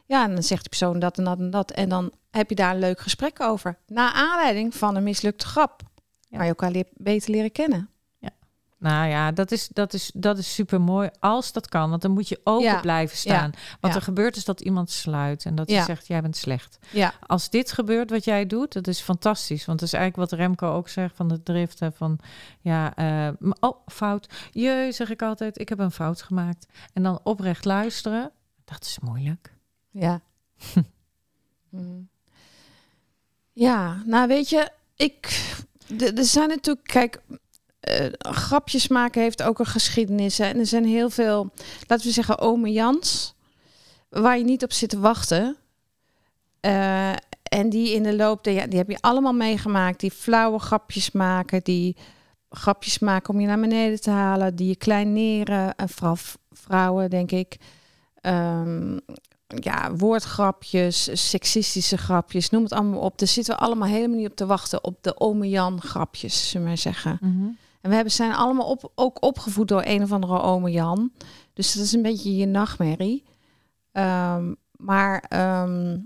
[0.05, 1.71] Ja, en dan zegt die persoon dat en dat en dat.
[1.71, 3.77] En dan heb je daar een leuk gesprek over.
[3.87, 5.81] Na aanleiding van een mislukte grap.
[6.29, 7.89] Waar je elkaar beter leren kennen.
[8.77, 11.89] Nou ja, dat is, dat is, dat is super mooi als dat kan.
[11.89, 12.79] Want dan moet je open Ja.
[12.79, 13.51] blijven staan.
[13.79, 13.97] Wat Ja.
[13.97, 16.77] er gebeurt is dat iemand sluit en dat hij zegt: Jij bent slecht.
[16.91, 19.65] Ja, Als dit gebeurt wat jij doet, dat is fantastisch.
[19.65, 21.93] Want dat is eigenlijk wat Remco ook zegt van de driften.
[21.93, 22.19] Van
[22.61, 24.33] ja, eh, oh, fout.
[24.51, 26.67] Je, zeg ik altijd, ik heb een fout gemaakt.
[26.93, 28.31] En dan oprecht luisteren,
[28.65, 29.53] dat is moeilijk.
[29.91, 30.21] ja.
[31.69, 32.09] Mm.
[33.51, 35.25] Ja, nou weet je, ik.
[36.15, 37.21] Er zijn natuurlijk, kijk,
[37.85, 40.37] eh, grapjes maken heeft ook een geschiedenis.
[40.37, 40.45] Hè.
[40.45, 41.51] En er zijn heel veel,
[41.87, 43.35] laten we zeggen, ome Jans,
[44.09, 45.55] waar je niet op zit te wachten.
[46.59, 47.11] Eh,
[47.43, 49.99] en die in de loop, der ja, die heb je allemaal meegemaakt.
[49.99, 51.95] Die flauwe grapjes maken, die
[52.49, 55.75] grapjes maken om je naar beneden te halen, die je kleineren.
[55.75, 55.89] En
[56.51, 57.57] vrouwen, denk ik.
[58.21, 58.97] Ehm,
[59.47, 63.17] ja, woordgrapjes, seksistische grapjes, noem het allemaal op.
[63.17, 66.61] Daar zitten we allemaal helemaal niet op te wachten op de ome Jan grapjes, zullen
[66.61, 67.19] we maar zeggen.
[67.85, 71.11] En we hebben, zijn allemaal op, ook opgevoed door een of andere ome Jan.
[71.53, 73.23] Dus dat is een beetje je nachtmerrie.
[73.91, 75.97] Ehm, maar ehm,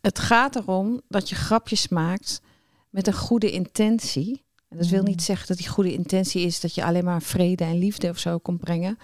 [0.00, 2.40] het gaat erom dat je grapjes maakt
[2.90, 4.44] met een goede intentie.
[4.68, 5.08] En dat wil Mhm.
[5.08, 8.18] niet zeggen dat die goede intentie is dat je alleen maar vrede en liefde of
[8.18, 8.98] zo komt brengen.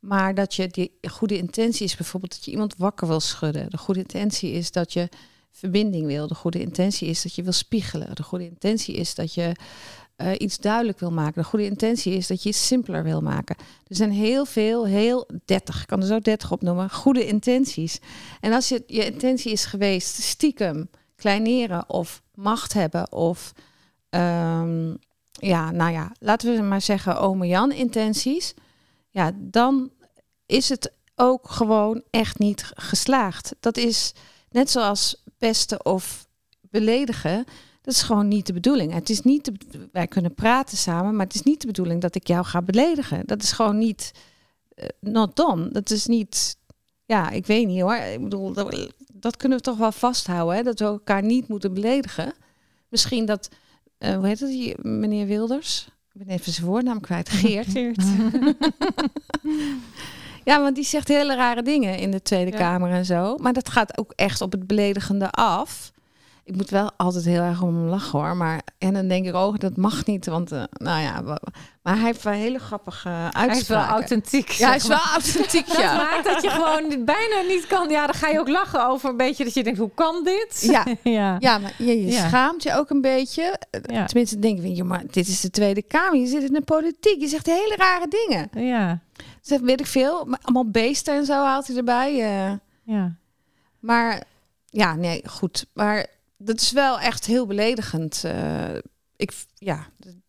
[0.00, 3.70] Maar dat je die goede intentie is bijvoorbeeld dat je iemand wakker wil schudden.
[3.70, 5.08] De goede intentie is dat je
[5.50, 6.26] verbinding wil.
[6.26, 8.14] De goede intentie is dat je wil spiegelen.
[8.14, 9.52] De goede intentie is dat je
[10.16, 11.42] eh, iets duidelijk wil maken.
[11.42, 13.56] De goede intentie is dat je iets simpeler wil maken.
[13.86, 17.98] Er zijn heel veel, heel 30, ik kan er zo 30 opnoemen, goede intenties.
[18.40, 23.52] En als je, je intentie is geweest stiekem kleineren of macht hebben of
[24.10, 24.94] ehm,
[25.32, 28.54] ja, nou ja, laten we maar zeggen ome Jan intenties.
[29.10, 29.90] Ja, dan
[30.46, 33.54] is het ook gewoon echt niet geslaagd.
[33.60, 34.12] Dat is
[34.50, 36.26] net zoals pesten of
[36.60, 37.44] beledigen.
[37.86, 38.92] Dat is gewoon niet de bedoeling.
[38.92, 42.14] Het is niet de, wij kunnen praten samen, maar het is niet de bedoeling dat
[42.14, 43.22] ik jou ga beledigen.
[43.26, 44.12] Dat is gewoon niet
[44.74, 45.68] eh, not done.
[45.70, 46.56] Dat is niet.
[47.04, 47.94] Ja, ik weet niet hoor.
[47.96, 50.62] Ik bedoel, dat, dat kunnen we toch wel vasthouden, hè?
[50.62, 52.34] dat we elkaar niet moeten beledigen.
[52.88, 53.48] Misschien dat,
[53.98, 55.88] eh, hoe heet het, die meneer Wilders?
[56.12, 57.28] Ik ben even zijn voornaam kwijt.
[57.40, 57.74] Geert.
[60.44, 62.56] Ja, want die zegt hele rare dingen in de Tweede Ja.
[62.56, 63.36] Kamer en zo.
[63.36, 65.92] Maar dat gaat ook echt op het beledigende af.
[66.46, 68.36] Ik moet wel altijd heel erg om hem lachen hoor.
[68.36, 70.26] Maar en dan denk ik, oh, dat mag niet.
[70.26, 71.20] Want, eh, nou ja,
[71.82, 73.50] maar hij heeft wel hele grappige uitspraken.
[73.50, 74.48] Hij is wel authentiek.
[74.50, 75.96] Ja, hij is zeg wel authentiek, Dat ja.
[75.96, 77.88] maakt dat je gewoon bijna niet kan.
[77.88, 80.58] Ja, dan ga je ook lachen over een beetje dat je denkt, hoe kan dit?
[80.70, 80.84] Ja.
[81.18, 81.36] ja.
[81.38, 82.28] Ja, maar je, je Ja.
[82.28, 83.58] schaamt je ook een beetje.
[83.82, 84.04] Ja.
[84.06, 86.20] Tenminste, denk ik, maar dit is de Tweede Kamer.
[86.20, 87.20] Je zit in de politiek.
[87.20, 88.66] Je zegt hele rare dingen.
[88.68, 89.00] Ja.
[89.40, 90.24] Zegt, weet ik veel.
[90.24, 92.10] Maar allemaal beesten en zo haalt hij erbij.
[92.22, 92.52] eh.
[92.82, 93.14] ja.
[93.80, 94.22] Maar
[94.70, 95.66] ja, nee, goed.
[95.72, 96.06] Maar
[96.36, 98.24] dat is wel echt heel beledigend.
[98.24, 98.74] eh,
[99.16, 99.86] ik, ja,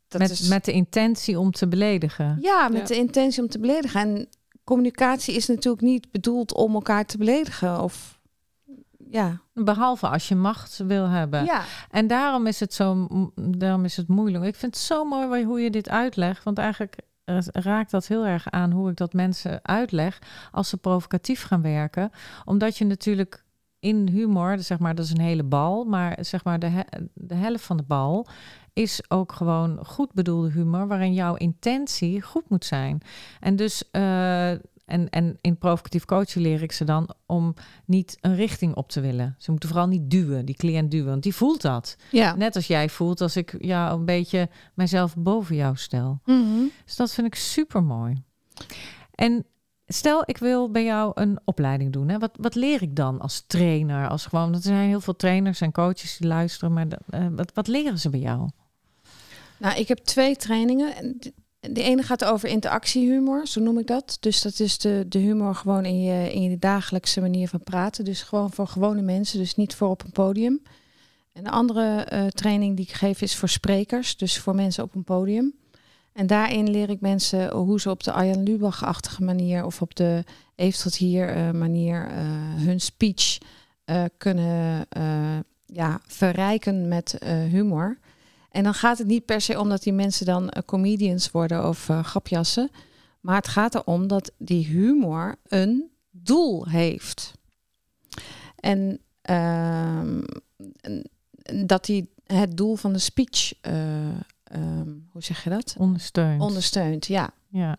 [0.07, 2.37] dat met, is, met de intentie om te beledigen.
[2.41, 2.85] ja, met Ja.
[2.85, 4.01] de intentie om te beledigen.
[4.01, 4.27] En
[4.63, 7.81] communicatie is natuurlijk niet bedoeld om elkaar te beledigen.
[7.83, 8.19] Of
[9.09, 11.45] ja, Behalve als je macht wil hebben.
[11.45, 11.63] ja.
[11.89, 14.43] En daarom is het zo, daarom is het moeilijk.
[14.45, 16.95] Ik vind het zo mooi hoe je dit uitlegt, want eigenlijk
[17.51, 20.19] raakt dat heel erg aan hoe ik dat mensen uitleg
[20.51, 22.11] als ze provocatief gaan werken,
[22.45, 23.45] omdat je natuurlijk
[23.87, 27.35] in humor, zeg maar, dat is een hele bal, maar zeg maar de, he- de
[27.35, 28.27] helft van de bal
[28.73, 33.01] is ook gewoon goed bedoelde humor, waarin jouw intentie goed moet zijn.
[33.39, 34.49] En dus eh,
[34.85, 37.53] en, en in provocatief coachen leer ik ze dan om
[37.85, 39.35] niet een richting op te willen.
[39.37, 41.95] Ze moeten vooral niet duwen, die cliënt duwen, want die voelt dat.
[42.11, 42.35] ja.
[42.35, 46.19] Net als jij voelt als ik ja, een beetje mijzelf boven jou stel.
[46.25, 46.63] Mhm.
[46.85, 48.23] Dus dat vind ik super mooi.
[49.15, 49.45] En
[49.87, 52.09] stel, ik wil bij jou een opleiding doen.
[52.09, 52.17] Hè?
[52.17, 54.07] Wat, wat leer ik dan als trainer?
[54.09, 57.67] Als gewoon, er zijn heel veel trainers en coaches die luisteren, maar eh, wat, wat
[57.67, 58.49] leren ze bij jou?
[59.57, 60.95] Nou, ik heb twee trainingen.
[60.95, 64.17] En de- De ene gaat over interactiehumor, zo noem ik dat.
[64.19, 68.05] Dus dat is de, de humor gewoon in je, in je dagelijkse manier van praten.
[68.05, 70.61] Dus gewoon voor gewone mensen, dus niet voor op een podium.
[71.33, 74.95] En de andere eh, training die ik geef is voor sprekers, dus voor mensen op
[74.95, 75.53] een podium.
[76.17, 80.23] En daarin leer ik mensen hoe ze op de Arjan Lubach-achtige manier of op de
[80.55, 82.15] Heeft tot hier eh, manier eh,
[82.55, 83.37] hun speech
[83.85, 84.87] eh, kunnen
[85.65, 87.17] ja, verrijken met
[87.49, 87.97] humor.
[88.51, 91.89] En dan gaat het niet per se om dat die mensen dan comedians worden of
[92.01, 92.69] grapjassen.
[93.21, 97.33] Maar het gaat erom dat die humor een doel heeft.
[98.55, 100.21] En, ehm,
[101.65, 103.73] dat die het doel van de speech, eh,
[104.51, 105.75] ehm, hoe zeg je dat?
[105.77, 106.41] Ondersteund.
[106.41, 107.29] Ondersteunt, ja.
[107.47, 107.77] ja.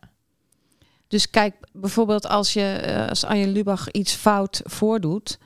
[1.07, 5.39] Dus kijk, bijvoorbeeld als je eh, als Arjen Lubach iets fout voordoet,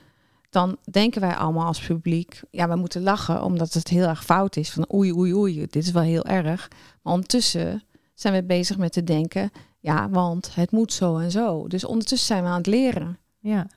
[0.49, 4.55] dan denken wij allemaal als publiek, ja, we moeten lachen omdat het heel erg fout
[4.55, 4.69] is.
[4.69, 6.67] Van oei, oei, oei, dit is wel heel erg.
[7.01, 7.83] Maar ondertussen
[8.13, 11.67] zijn we bezig met te denken, ja, want het moet zo en zo.
[11.67, 13.17] Dus ondertussen zijn we aan het leren.
[13.39, 13.67] ja.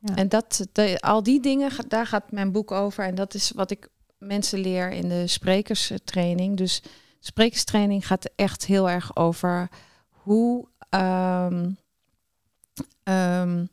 [0.00, 0.14] Ja.
[0.14, 3.04] En dat, de, al die dingen, daar gaat mijn boek over.
[3.04, 6.56] En dat is wat ik mensen leer in de sprekerstraining.
[6.56, 6.82] Dus
[7.20, 9.68] sprekerstraining gaat echt heel erg over
[10.08, 11.70] hoe ehm,
[13.02, 13.64] ehm,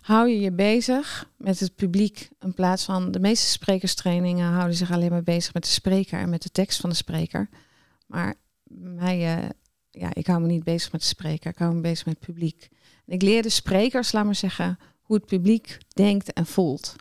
[0.00, 2.28] hou je je bezig met het publiek.
[2.40, 6.30] In plaats van de meeste sprekerstrainingen houden zich alleen maar bezig met de spreker en
[6.30, 7.48] met de tekst van de spreker.
[8.06, 8.34] Maar
[8.74, 9.48] mij, eh,
[9.90, 11.50] ja, ik hou me niet bezig met de spreker.
[11.50, 12.68] Ik hou me bezig met het publiek.
[13.06, 16.96] Ik leer de sprekers, laat maar zeggen, hoe het publiek denkt en voelt.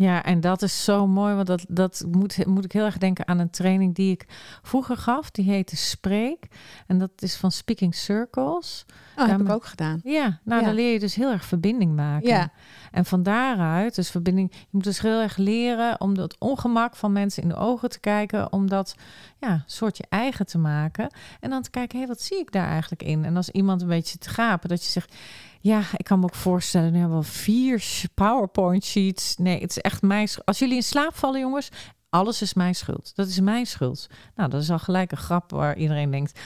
[0.00, 3.28] Ja, en dat is zo mooi, want dat, dat moet, moet ik heel erg denken
[3.28, 4.26] aan een training die ik
[4.62, 5.30] vroeger gaf.
[5.30, 6.46] Die heette Spreek.
[6.86, 8.84] En dat is van Speaking Circles.
[8.88, 10.00] Oh, heb Ja, ik maar- ook gedaan.
[10.04, 10.66] Ja, nou Ja.
[10.66, 12.28] dan leer je dus heel erg verbinding maken.
[12.28, 12.52] Ja.
[12.90, 17.12] En van daaruit, dus verbinding, je moet dus heel erg leren om dat ongemak van
[17.12, 18.94] mensen in de ogen te kijken, om dat
[19.38, 21.10] ja, soort je eigen te maken.
[21.40, 23.24] En dan te kijken, hé, wat zie ik daar eigenlijk in?
[23.24, 25.14] En als iemand een beetje te gapen, dat je zegt,
[25.60, 29.36] ja, ik kan me ook voorstellen, nu hebben we vier PowerPoint sheets.
[29.36, 30.46] Nee, het is echt mijn schuld.
[30.46, 31.68] Als jullie in slaap vallen, jongens,
[32.08, 33.12] alles is mijn schuld.
[33.14, 34.06] Dat is mijn schuld.
[34.34, 36.40] Nou, dat is al gelijk een grap waar iedereen denkt,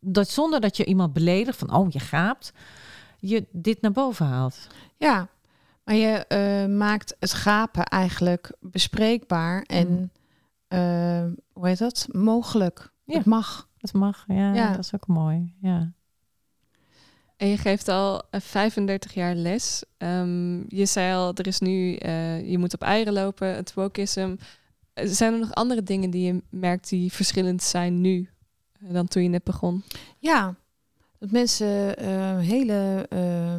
[0.00, 2.52] dat zonder dat je iemand beledigt van, oh, je gaapt,
[3.18, 4.66] je dit naar boven haalt.
[4.96, 5.28] Ja,
[5.84, 10.10] maar je eh, maakt het gapen eigenlijk bespreekbaar en Mm.
[10.68, 12.06] eh, hoe heet dat?
[12.12, 12.90] Mogelijk.
[13.04, 13.16] Ja.
[13.16, 13.68] Het mag.
[13.78, 14.70] Dat mag, ja, Ja.
[14.70, 15.54] dat is ook mooi.
[15.60, 15.92] Ja.
[17.36, 19.82] En je geeft al eh, 35 jaar les.
[19.96, 24.36] Ehm, je zei al, er is nu, eh, je moet op eieren lopen, het wokeism.
[24.92, 28.30] Eh, Zijn er nog andere dingen die je merkt die verschillend zijn nu
[28.72, 29.84] eh, dan toen je net begon?
[30.18, 30.54] Ja,
[31.18, 33.54] dat mensen eh, hele eh,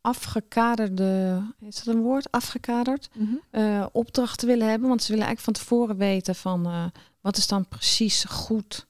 [0.00, 2.30] afgekaderde, is dat een woord?
[2.30, 3.08] Afgekaderd?
[3.50, 4.88] eh, opdrachten willen hebben.
[4.88, 6.84] Want ze willen eigenlijk van tevoren weten van eh,
[7.20, 8.86] wat is dan precies goed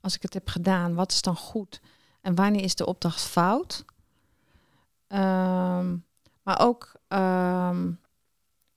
[0.00, 0.94] als ik het heb gedaan.
[0.94, 1.80] Wat is dan goed?
[2.24, 3.84] En wanneer is de opdracht fout?
[5.06, 5.96] Ehm,
[6.42, 7.90] maar ook, ehm,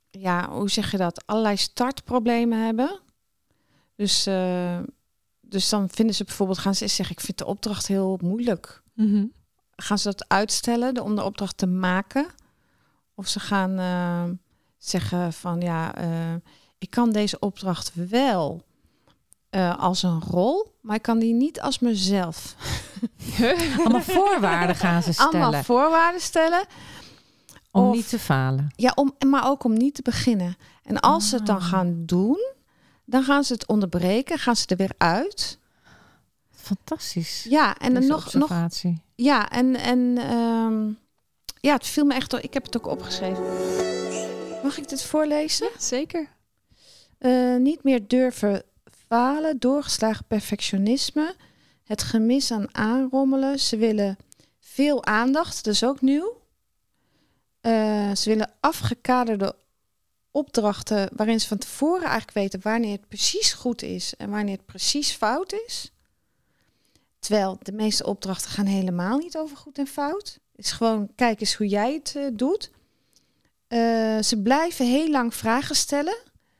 [0.09, 1.23] ja, hoe zeg je dat?
[1.25, 2.99] Allerlei startproblemen hebben.
[3.95, 4.79] Dus, eh,
[5.41, 9.25] dus dan vinden ze bijvoorbeeld, gaan ze zeggen, ik vind de opdracht heel moeilijk Mhm.
[9.75, 12.27] gaan ze dat uitstellen om de opdracht te maken?
[13.15, 14.23] Of ze gaan eh,
[14.77, 16.35] zeggen van ja, eh,
[16.77, 18.65] ik kan deze opdracht wel
[19.57, 22.55] eh, als een rol, maar ik kan die niet als mezelf.
[23.77, 26.65] Allemaal voorwaarden gaan ze stellen Allemaal voorwaarden stellen.
[27.71, 28.67] om of- niet te falen.
[28.75, 30.57] Ja, om, maar ook om niet te beginnen.
[30.83, 31.63] En als ze het dan Ah.
[31.67, 32.51] gaan doen,
[33.05, 35.59] dan gaan ze het onderbreken, gaan ze er weer uit.
[36.51, 37.45] Fantastisch.
[37.49, 38.69] Ja, en dan nog, nog.
[39.15, 40.87] Ja, en, en ehm,
[41.59, 42.39] ja, het viel me echt door.
[42.41, 43.43] Ik heb het ook opgeschreven.
[44.63, 45.69] Mag ik dit voorlezen?
[45.77, 46.27] Zeker.
[47.17, 48.63] Eh, niet meer durven
[49.07, 51.35] falen, doorgeslagen perfectionisme,
[51.83, 53.59] het gemis aan aanrommelen.
[53.59, 54.17] Ze willen
[54.59, 56.41] veel aandacht, dat is ook nieuw.
[57.61, 59.55] Eh, ze willen afgekaderde
[60.31, 64.65] opdrachten waarin ze van tevoren eigenlijk weten wanneer het precies goed is en wanneer het
[64.65, 65.91] precies fout is.
[67.19, 70.39] Terwijl de meeste opdrachten gaan helemaal niet over goed en fout.
[70.55, 72.71] Het is gewoon, kijk eens hoe jij het eh, doet.
[73.67, 76.17] Eh, ze blijven heel lang vragen stellen.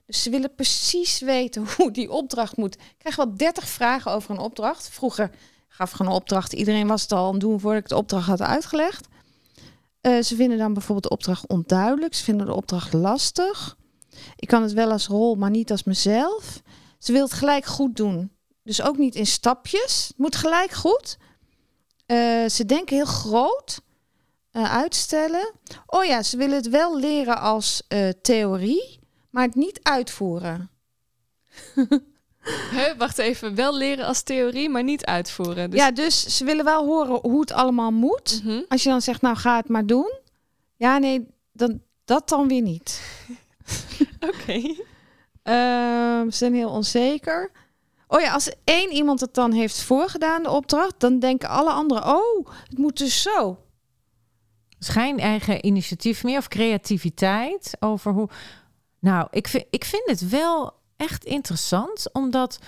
[0.07, 2.75] Dus ze willen precies weten hoe die opdracht moet.
[2.75, 4.89] Ik krijg wel 30 vragen over een opdracht.
[4.89, 5.31] Vroeger
[5.67, 6.53] gaf ik een opdracht.
[6.53, 9.07] Iedereen was het al aan het doen voordat ik de opdracht had uitgelegd.
[10.01, 12.15] Eh, ze vinden dan bijvoorbeeld de opdracht onduidelijk.
[12.15, 13.77] Ze vinden de opdracht lastig.
[14.35, 16.61] Ik kan het wel als rol, maar niet als mezelf.
[16.99, 18.31] Ze wil het gelijk goed doen.
[18.63, 20.05] Dus ook niet in stapjes.
[20.07, 21.17] Het moet gelijk goed.
[22.05, 23.81] Eh, ze denken heel groot.
[24.51, 25.51] Eh, uitstellen.
[25.85, 27.83] Oh ja, ze willen het wel leren als
[28.21, 28.96] theorie,
[29.37, 30.69] maar het niet uitvoeren.
[32.97, 35.69] Wacht even, wel leren als theorie, maar niet uitvoeren.
[35.69, 38.41] Dus, Ja, dus ze willen wel horen hoe het allemaal moet.
[38.43, 38.61] Mhm.
[38.67, 40.11] Als je dan zegt, nou ga het maar doen.
[40.75, 43.01] Ja, nee, dan, dat dan weer niet.
[44.29, 44.75] Oké.
[45.43, 47.51] Ehm, ze zijn heel onzeker.
[48.07, 52.03] Oh ja, als één iemand het dan heeft voorgedaan, de opdracht, dan denken alle anderen,
[52.15, 53.59] oh, het moet dus zo.
[54.79, 58.29] Geen eigen initiatief meer of creativiteit over hoe.
[59.07, 62.59] Nou, ik vind, ik vind het wel echt interessant, omdat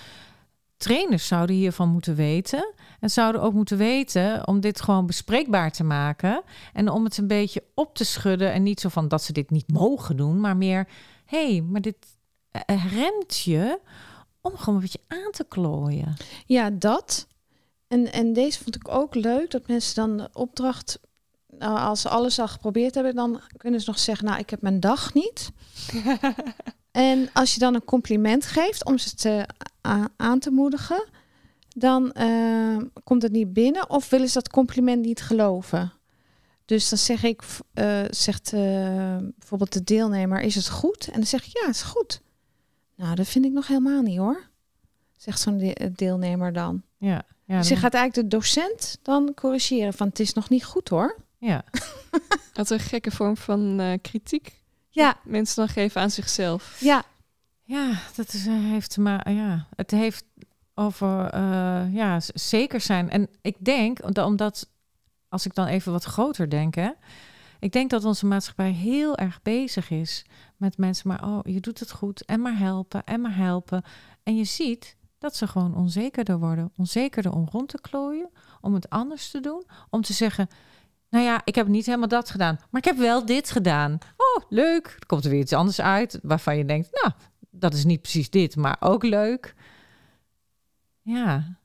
[0.78, 2.74] trainers zouden hiervan moeten weten.
[3.00, 6.44] En zouden ook moeten weten om dit gewoon bespreekbaar te maken.
[6.74, 8.54] En om het een beetje op te schudden.
[8.54, 10.88] En niet zo van dat ze dit niet mogen doen, maar meer:
[11.26, 11.98] hé, hey, maar dit
[12.52, 13.80] eh, remt je
[14.42, 16.16] om gewoon een beetje aan te klooien.
[16.46, 17.28] Ja, dat.
[17.88, 21.00] En, en deze vond ik ook leuk, dat mensen dan de opdracht,
[21.60, 24.62] nou, als ze alles al geprobeerd hebben, dan kunnen ze nog zeggen, nou, ik heb
[24.62, 25.52] mijn dag niet.
[26.92, 29.46] en als je dan een compliment geeft om ze te,
[30.16, 31.04] aan te moedigen,
[31.68, 35.94] dan eh, komt het niet binnen of willen ze dat compliment niet geloven.
[36.66, 37.42] Dus dan zeg ik,
[37.74, 38.60] eh, zegt eh,
[39.38, 41.08] bijvoorbeeld de deelnemer, is het goed?
[41.08, 42.22] En dan zeg ik, ja, het is goed.
[42.96, 44.44] Nou, dat vind ik nog helemaal niet hoor.
[45.16, 46.82] Zegt zo'n de- eh, deelnemer dan.
[46.98, 50.66] Ja, ja, dus je gaat eigenlijk de docent dan corrigeren van het is nog niet
[50.66, 51.16] goed hoor.
[51.40, 51.64] Ja.
[52.54, 54.64] Wat een gekke vorm van eh, kritiek.
[54.90, 56.78] Ja, Mensen dan geven aan zichzelf.
[56.80, 57.04] ja,
[57.64, 59.34] Ja, dat is, eh, heeft te maken.
[59.34, 60.26] Ja, het heeft
[60.74, 63.10] over eh, ja, zeker zijn.
[63.10, 64.70] En ik denk, omdat- omdat
[65.30, 66.90] als ik dan even wat groter denk, hè,
[67.60, 70.26] ik denk dat onze maatschappij heel erg bezig is
[70.58, 73.84] met mensen, maar oh, je doet het goed en maar helpen en maar helpen.
[74.24, 78.30] En je ziet dat ze gewoon onzekerder worden, onzekerder om rond te klooien,
[78.62, 80.48] om het anders te doen, om te zeggen.
[81.10, 83.98] Nou ja, ik heb niet helemaal dat gedaan, maar ik heb wel dit gedaan.
[84.18, 84.86] Oh, leuk.
[85.00, 87.14] Er komt er weer iets anders uit waarvan je denkt, nou,
[87.52, 89.54] dat is niet precies dit, maar ook leuk.
[91.02, 91.58] Ja,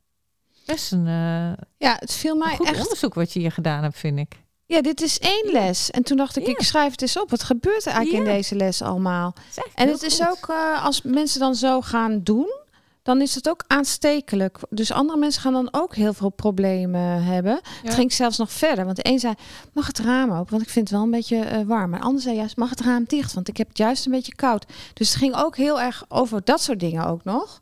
[0.66, 2.80] best een, eh, ja, het viel mij een goed echt.
[2.83, 4.42] onderzoek wat je hier gedaan hebt, vind ik.
[4.66, 5.90] Ja, dit is één les.
[5.90, 6.52] En toen dacht ik, Ja.
[6.52, 7.30] ik schrijf het eens op.
[7.30, 8.30] Wat gebeurt er eigenlijk Ja.
[8.33, 9.35] in deze les allemaal?
[9.74, 12.62] En het is ook, eh, als mensen dan zo gaan doen,
[13.05, 14.59] dan is het ook aanstekelijk.
[14.71, 17.53] Dus andere mensen gaan dan ook heel veel problemen hebben.
[17.53, 17.61] Ja.
[17.83, 18.85] Het ging zelfs nog verder.
[18.85, 19.35] Want de een zei,
[19.73, 20.51] mag het raam open?
[20.51, 21.90] Want ik vind het wel een beetje eh, warm.
[21.90, 23.33] Maar de ander zei juist, mag het raam dicht?
[23.33, 24.67] Want ik heb het juist een beetje koud.
[24.95, 27.61] Dus het ging ook heel erg over dat soort dingen ook nog.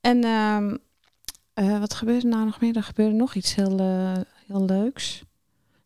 [0.00, 0.76] En ehm,
[1.54, 2.76] eh, wat gebeurde nou nog meer?
[2.76, 4.12] Er gebeurde nog iets heel, eh,
[4.46, 5.22] heel leuks.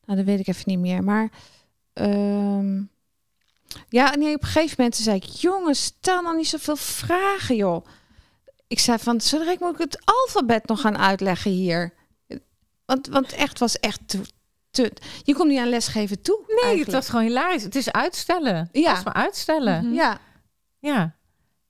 [0.04, 1.04] Nou, dat weet ik even niet meer.
[1.04, 1.30] Maar
[1.92, 2.82] ehm,
[3.88, 5.24] ja, nee, op een gegeven moment zei ik...
[5.24, 7.84] jongens, stel nou niet zoveel vragen, joh.
[8.70, 11.92] Ik zei van, zodra ik moet ik het alfabet nog gaan uitleggen hier.
[12.84, 14.20] Want, want echt was echt te,
[14.70, 14.92] te...
[15.22, 16.60] Je komt niet aan lesgeven toe.
[16.62, 17.62] Nee, het was gewoon hilarisch.
[17.62, 18.68] Het is uitstellen.
[18.72, 18.88] Ja.
[18.88, 19.84] Het was maar uitstellen.
[19.84, 19.94] Mhm.
[19.94, 20.20] Ja,
[20.78, 21.18] Ja.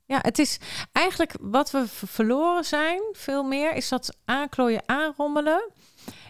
[0.05, 0.59] Ja, het is
[0.93, 5.71] eigenlijk wat we verloren zijn, veel meer, is dat aanklooien, aanrommelen.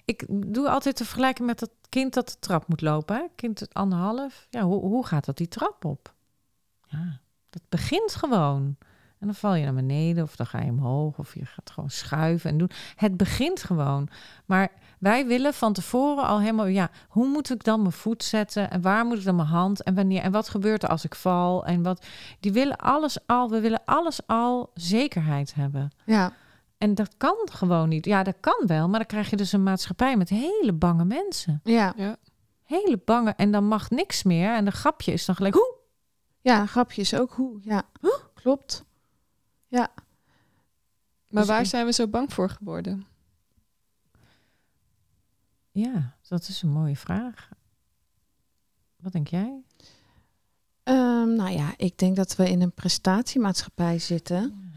[0.04, 3.16] Ik doe altijd de vergelijking met dat kind dat de trap moet lopen.
[3.16, 3.22] Hè?
[3.36, 4.46] Kind het anderhalf.
[4.50, 6.14] Ja, hoe, hoe gaat dat die trap op?
[6.86, 8.76] Ja, dat begint gewoon.
[9.20, 11.90] En dan val je naar beneden of dan ga je omhoog of je gaat gewoon
[11.90, 12.70] schuiven en doen.
[12.96, 14.08] Het begint gewoon.
[14.46, 18.70] Maar wij willen van tevoren al helemaal, ja, hoe moet ik dan mijn voet zetten
[18.70, 21.14] en waar moet ik dan mijn hand en wanneer en wat gebeurt er als ik
[21.14, 22.06] val en wat.
[22.40, 25.90] Die willen alles al, we willen alles al zekerheid hebben.
[26.04, 26.32] ja.
[26.78, 28.04] En dat kan gewoon niet.
[28.04, 31.60] Ja, dat kan wel, maar dan krijg je dus een maatschappij met hele bange mensen.
[31.64, 32.16] Ja, Ja.
[32.64, 35.74] Hele bange en dan mag niks meer en de grapje is dan gelijk, hoe?
[36.40, 37.58] ja, grapje is ook hoe.
[37.62, 37.82] Ja,
[38.34, 38.84] klopt.
[39.70, 39.90] Ja.
[41.28, 43.06] Maar Dus waar ik- zijn we zo bang voor geworden?
[45.70, 47.48] Ja, dat is een mooie vraag.
[48.96, 49.62] Wat denk jij?
[50.82, 54.72] Ehm, nou ja, ik denk dat we in een prestatiemaatschappij zitten.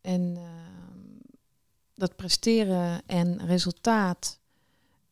[0.00, 1.34] En ehm,
[1.94, 4.38] dat presteren en resultaat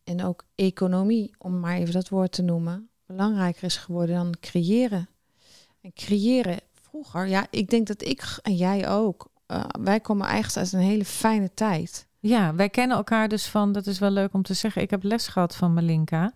[0.04, 5.08] en ook economie, om maar even dat woord te noemen, belangrijker is geworden dan creëren.
[5.80, 6.60] En creëren
[6.92, 10.88] vroeger, ja, ik denk dat ik en jij ook, eh, wij komen eigenlijk uit een
[10.88, 12.06] hele fijne tijd.
[12.18, 14.82] Ja, wij kennen elkaar dus van, dat is wel leuk om te zeggen.
[14.82, 16.32] Ik heb les gehad van Malinka.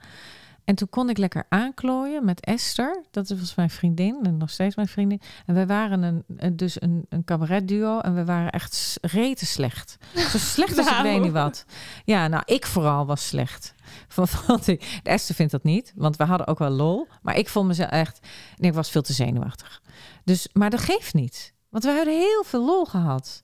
[0.65, 3.03] En toen kon ik lekker aanklooien met Esther.
[3.11, 5.21] Dat was mijn vriendin en nog steeds mijn vriendin.
[5.47, 9.97] En wij waren een, dus een, een cabaretduo en we waren echt s- rete slecht.
[10.15, 11.65] Zo slecht als ik weet niet wat.
[12.05, 13.75] Ja, nou, ik vooral was slecht.
[14.09, 14.61] Van, van
[15.03, 17.07] Esther vindt dat niet, want we hadden ook wel lol.
[17.23, 18.27] Maar ik vond mezelf echt...
[18.57, 19.83] Nee, ik was veel te zenuwachtig.
[20.27, 21.53] Dus, maar dat geeft niet.
[21.69, 23.43] Want we hebben heel veel lol gehad.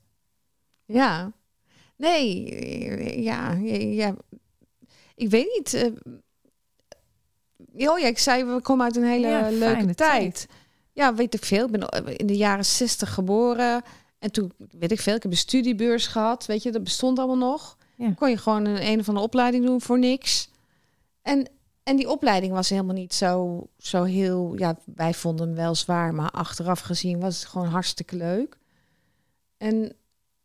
[0.84, 1.32] Ja.
[1.96, 4.14] Nee, eh, ja, ja.
[5.14, 5.74] Ik weet niet.
[5.74, 5.90] eh,
[7.90, 9.96] oh ja, ik zei, we komen uit een hele Ja, leuke tijd.
[9.96, 10.46] tijd.
[10.92, 11.64] Ja, weet ik veel.
[11.64, 13.82] Ik ben in de jaren zestig geboren.
[14.18, 16.46] En toen, weet ik veel, ik heb een studiebeurs gehad.
[16.46, 17.76] Weet je, dat bestond allemaal nog.
[17.96, 18.12] Ja.
[18.12, 20.50] Kon je gewoon een, een of andere opleiding doen voor niks.
[21.22, 21.48] En
[21.82, 24.58] En die opleiding was helemaal niet zo, zo heel...
[24.58, 28.58] Ja, wij vonden hem wel zwaar, maar achteraf gezien was het gewoon hartstikke leuk.
[29.56, 29.92] En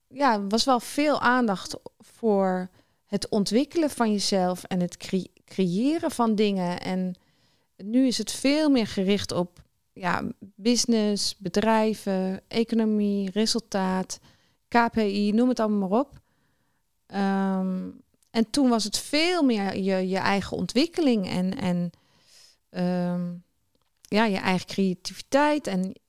[0.08, 2.70] ja, er was wel veel aandacht voor
[3.06, 6.82] het ontwikkelen van jezelf en het cre- creëren van dingen.
[6.82, 7.16] En
[7.78, 9.64] nu is het veel meer gericht op
[9.94, 10.24] ja,
[10.56, 14.20] business, bedrijven, economie, resultaat,
[14.68, 16.20] KPI, noem het allemaal maar op.
[17.06, 17.90] Ehm,
[18.38, 21.90] en toen was het veel meer je, je eigen ontwikkeling en, en
[22.70, 23.34] ehm,
[24.02, 25.68] ja, je eigen creativiteit.
[25.68, 26.00] En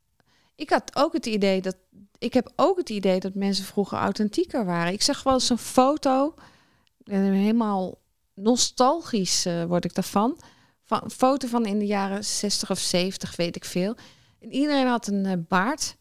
[0.55, 1.77] ik had ook het idee dat
[2.19, 4.93] ik heb ook het idee dat mensen vroeger authentieker waren.
[4.93, 6.35] Ik zag wel eens een foto,
[7.05, 7.99] en helemaal
[8.35, 10.41] nostalgisch eh, word ik daarvan.
[10.85, 13.97] Van, een foto van in de jaren 60 of 70, weet ik veel.
[14.41, 15.97] En iedereen had een eh, baard.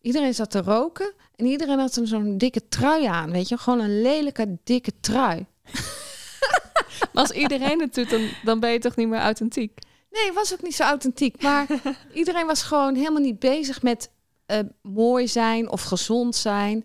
[0.00, 1.14] Iedereen zat te roken.
[1.34, 3.58] En iedereen had zo'n dikke trui aan, weet je.
[3.58, 5.46] Gewoon een lelijke, dikke trui.
[7.14, 9.78] Als iedereen het doet, dan, dan ben je toch niet meer authentiek?
[10.10, 11.42] Nee, was ook niet zo authentiek.
[11.42, 11.66] Maar
[12.12, 14.10] iedereen was gewoon helemaal niet bezig met
[14.46, 16.84] eh, mooi zijn of gezond zijn.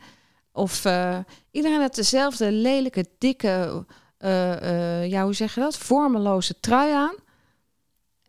[0.51, 1.17] Of eh,
[1.51, 3.85] iedereen had dezelfde lelijke, dikke,
[4.17, 5.77] eh, ja, hoe zeg je dat?
[5.77, 7.15] Vormeloze trui aan.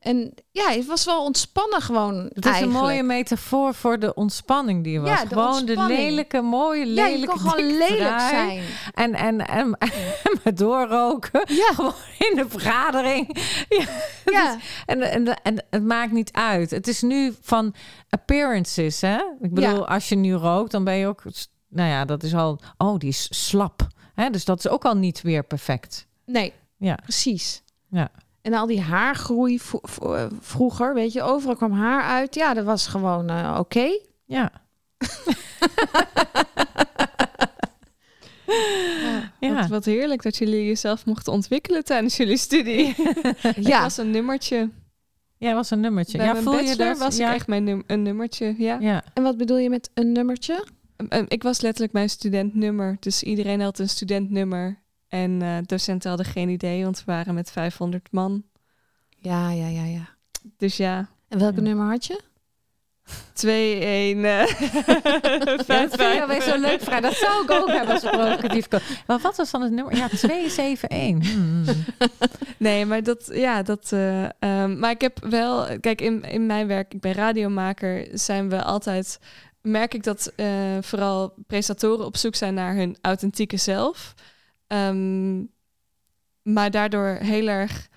[0.05, 2.75] En ja, het was wel ontspannen gewoon Het is eigenlijk.
[2.77, 5.09] een mooie metafoor voor de ontspanning die was.
[5.11, 8.63] Ja, de gewoon de lelijke, mooie, Ja, lelijke je kon gewoon lelijk zijn.
[8.95, 11.43] En, en, en, en maar doorroken.
[11.47, 13.27] Ja, Gewoon in de vergadering.
[13.69, 13.85] Ja.
[14.25, 14.59] ja.
[14.87, 16.71] En, en, en het maakt niet uit.
[16.71, 17.75] Het is nu van
[18.09, 19.17] appearances, hè?
[19.41, 19.85] Ik bedoel, Ja.
[19.85, 21.23] als je nu rookt, dan ben je ook...
[21.69, 22.61] Nou ja, dat is al...
[22.79, 23.87] Oh, die is slap.
[24.15, 24.31] Hè?
[24.31, 26.07] Dus dat is ook al niet weer perfect.
[26.27, 26.95] Nee, Ja.
[26.95, 27.63] precies.
[27.91, 28.11] Ja.
[28.45, 29.61] En al die haargroei
[30.03, 32.35] eh, vroeger, weet je, overal kwam haar uit.
[32.35, 33.99] Ja, dat was gewoon eh, oké.
[34.25, 34.53] Ja.
[39.41, 39.55] Ja.
[39.55, 42.95] Wat, wat heerlijk dat jullie jezelf mochten ontwikkelen tijdens jullie studie.
[43.43, 44.71] Ik Ja, was een nummertje.
[45.39, 46.17] Ja, was een nummertje.
[46.17, 46.99] Bij ja, mijn voel je dat?
[46.99, 47.29] was ja.
[47.29, 48.79] ik echt mijn num- een nummertje, ja.
[48.81, 49.05] Ja.
[49.15, 50.65] en wat bedoel je met een nummertje?
[50.97, 52.97] Um, um, Ik was letterlijk mijn studentnummer.
[53.01, 54.83] Dus iedereen had een studentnummer.
[55.15, 58.43] En eh, docenten hadden geen idee, want we waren met 500 man.
[59.19, 60.09] Ja, ja, ja, ja.
[60.57, 61.63] Dus ja, En welke Ja.
[61.63, 62.21] nummer had je?
[63.33, 64.25] 2, 1, eh,
[64.87, 67.01] Ja, dat vind ik alweer leuk, Vrij.
[67.01, 68.69] Dat zou ik ook hebben als provocatief.
[69.07, 69.97] Maar wat was dan het nummer?
[69.97, 71.33] Ja, 271.
[71.33, 71.65] Hmm.
[72.59, 73.93] Nee, maar dat, ja, dat.
[73.93, 78.49] eh, ehm, maar ik heb wel, kijk, in, in mijn werk, ik ben radiomaker, zijn
[78.49, 79.19] we altijd,
[79.61, 80.47] merk ik dat eh,
[80.81, 84.15] vooral presentatoren op zoek zijn naar hun authentieke zelf.
[84.67, 85.39] Ehm,
[86.43, 87.89] maar daardoor heel erg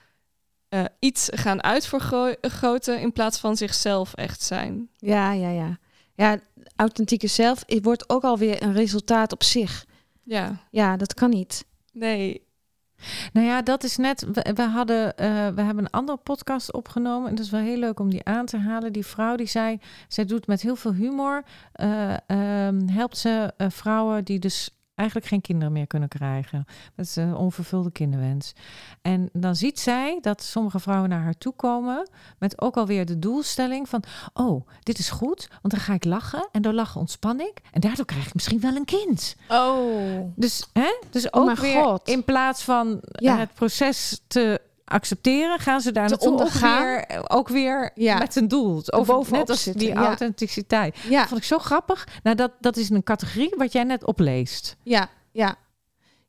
[0.70, 4.90] eh, iets gaan uitvergroten in plaats van zichzelf echt zijn.
[4.98, 5.78] Ja, ja, ja.
[6.16, 6.40] Ja,
[6.76, 9.86] authentieke zelf het wordt ook alweer een resultaat op zich.
[10.24, 11.66] Ja, Ja, dat kan niet.
[11.94, 12.46] nee.
[13.34, 14.26] Nou ja, dat is net.
[14.34, 17.30] We, we hadden, eh, we hebben een andere podcast opgenomen.
[17.30, 18.94] En dat is wel heel leuk om die aan te halen.
[18.94, 21.44] Die vrouw die zei, zij doet met heel veel humor.
[21.72, 26.66] eh, ehm, helpt ze vrouwen die dus eigenlijk geen kinderen meer kunnen krijgen.
[26.96, 28.54] Dat is een onvervulde kinderwens.
[29.02, 33.20] En dan ziet zij dat sommige vrouwen naar haar toe komen met ook alweer de
[33.20, 37.40] doelstelling van, oh, dit is goed, want dan ga ik lachen en door lachen ontspan
[37.40, 39.36] ik en daardoor krijg ik misschien wel een kind.
[39.50, 40.32] Oh.
[40.36, 40.98] Dus, hè?
[41.10, 42.08] dus Oh ook mijn weer God.
[42.08, 43.38] in plaats van Ja.
[43.38, 48.18] het proces te accepteren, gaan ze daar naartoe ook weer, ook weer Ja.
[48.18, 48.82] met een doel.
[48.86, 50.06] Over, net als zitten, die ja.
[50.06, 50.98] authenticiteit.
[50.98, 52.08] Ja, Dat vond ik zo grappig.
[52.24, 54.76] Nou, dat, dat is een categorie wat jij net opleest.
[54.84, 55.56] ja, ja.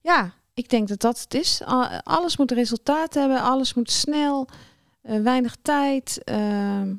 [0.01, 1.61] Ja, ik denk dat dat het is.
[2.03, 4.49] Alles moet resultaat hebben, alles moet snel,
[5.03, 6.21] eh, weinig tijd.
[6.25, 6.95] ehm,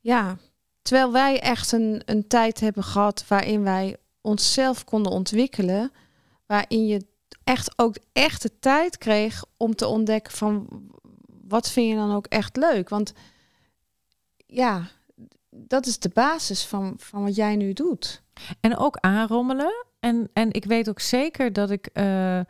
[0.00, 0.36] ja,
[0.82, 5.92] terwijl wij echt een, een tijd hebben gehad waarin wij onszelf konden ontwikkelen,
[6.46, 7.06] waarin je
[7.44, 10.68] echt ook echt de tijd kreeg om te ontdekken van
[11.48, 12.88] wat vind je dan ook echt leuk.
[12.88, 13.12] Want
[14.46, 14.88] ja,
[15.50, 18.22] dat is de basis van, van wat jij nu doet.
[18.60, 19.84] En ook aanrommelen.
[20.00, 21.86] En, en ik weet ook zeker dat ik...
[21.86, 22.40] eh,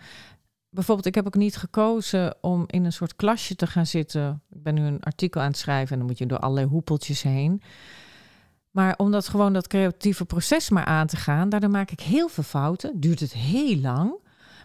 [0.75, 4.43] bijvoorbeeld, ik heb ook niet gekozen om in een soort klasje te gaan zitten.
[4.51, 7.23] Ik ben nu een artikel aan het schrijven en dan moet je door allerlei hoepeltjes
[7.23, 7.63] heen.
[8.71, 12.29] Maar om dat gewoon dat creatieve proces maar aan te gaan, daardoor maak ik heel
[12.29, 13.01] veel fouten.
[13.01, 14.15] Duurt het heel lang,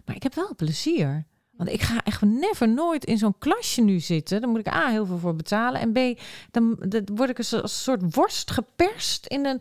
[0.04, 1.24] maar ik heb wel plezier.
[1.50, 4.40] Want ik ga echt never nooit in zo'n klasje nu zitten.
[4.40, 5.80] Dan moet ik A, heel veel voor betalen.
[5.80, 6.20] En B,
[6.50, 9.60] dan, dan word ik als een soort worst geperst in een...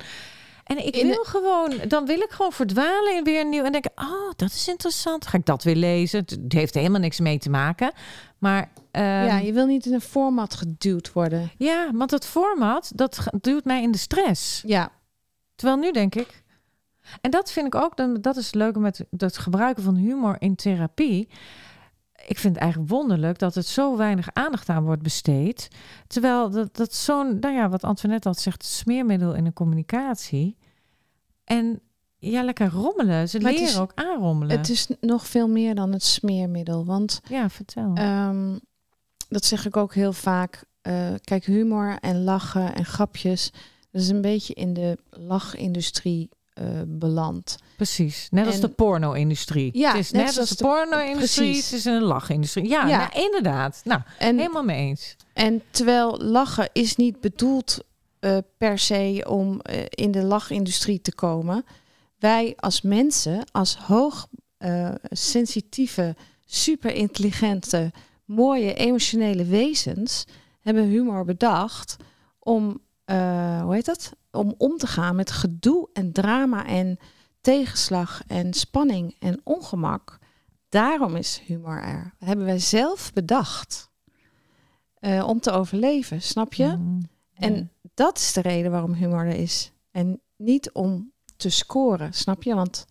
[0.64, 4.32] En ik wil gewoon, dan wil ik gewoon verdwalen in weer nieuw en denken, oh,
[4.36, 5.28] dat is interessant.
[5.28, 6.20] Ga ik dat weer lezen?
[6.20, 7.92] Het heeft helemaal niks mee te maken.
[8.38, 11.52] Maar ehm, ja, je wil niet in een format geduwd worden.
[11.58, 14.64] ja, want het format, dat duwt mij in de stress.
[14.66, 14.92] Ja,
[15.60, 16.44] Terwijl nu denk ik,
[17.22, 20.56] en dat vind ik ook, dat is het leuke met het gebruiken van humor in
[20.56, 21.30] therapie.
[22.28, 25.68] ik vind het eigenlijk wonderlijk dat het zo weinig aandacht aan wordt besteed.
[26.08, 30.58] Terwijl dat, dat zo'n, nou ja, wat Antoinette al zegt, smeermiddel in de communicatie.
[31.44, 31.80] En
[32.18, 33.30] ja, lekker rommelen.
[33.30, 34.58] Ze Maar leren is- ook aanrommelen.
[34.58, 36.86] Het is nog veel meer dan het smeermiddel.
[36.86, 37.92] Want Ja, vertel.
[37.96, 38.58] Ehm,
[39.30, 40.64] dat zeg ik ook heel vaak.
[40.82, 43.52] Eh, kijk, humor en lachen en grapjes.
[43.92, 46.30] Dat is een beetje in de lachindustrie
[46.60, 47.58] eh, beland.
[47.76, 48.28] Precies.
[48.32, 49.78] Net als de porno-industrie.
[49.78, 51.56] Ja, het is net net, als de porno-industrie.
[51.56, 52.68] Het is een lachindustrie.
[52.70, 52.98] Ja, Ja.
[52.98, 53.82] nou, inderdaad.
[53.84, 55.16] Nou, En, helemaal mee eens.
[55.34, 57.80] en terwijl lachen is niet bedoeld
[58.20, 61.66] eh, per se om eh, in de lachindustrie te komen.
[62.18, 64.28] Wij als mensen, als hoog
[65.10, 67.92] sensitieve, super intelligente,
[68.26, 70.26] mooie emotionele wezens,
[70.62, 71.96] hebben humor bedacht
[72.40, 74.12] om, hoe heet dat?
[74.32, 76.98] Om om te gaan met gedoe en drama en
[77.42, 80.18] tegenslag en spanning en ongemak.
[80.70, 82.14] Daarom is humor er.
[82.20, 83.88] Dat hebben wij zelf bedacht.
[85.00, 86.66] eh, om te overleven, snap je?
[86.68, 87.02] Mm,
[87.34, 89.72] En dat is de reden waarom humor er is.
[89.92, 92.56] En niet om te scoren, snap je?
[92.56, 92.86] Want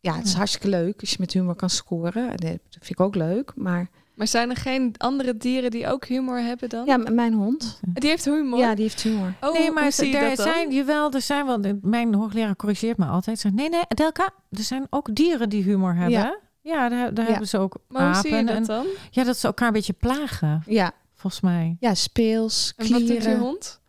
[0.00, 2.28] ja, het is hartstikke leuk als je met humor kan scoren.
[2.30, 3.52] En Dat vind ik ook leuk.
[3.56, 6.86] Maar Maar zijn er geen andere dieren die ook humor hebben dan?
[6.86, 7.80] ja, mijn hond.
[7.92, 8.58] Die heeft humor?
[8.58, 9.34] Ja, die heeft humor.
[9.40, 10.46] Oh, nee, hoe maar zie je er dat dan?
[10.46, 11.60] zijn, jawel, er zijn wel.
[11.82, 13.38] Mijn hoogleraar corrigeert me altijd.
[13.38, 16.10] Zegt, nee, nee, Delka, er zijn ook dieren die humor hebben.
[16.10, 16.88] Ja, Ja.
[16.88, 17.30] daar, daar Ja.
[17.30, 18.86] hebben ze ook Maar hoe zie je dat en, dan?
[19.10, 21.76] ja, dat ze elkaar een beetje plagen, Ja, volgens mij.
[21.80, 23.38] ja speels, En wat doet je klieren.
[23.40, 23.80] hond?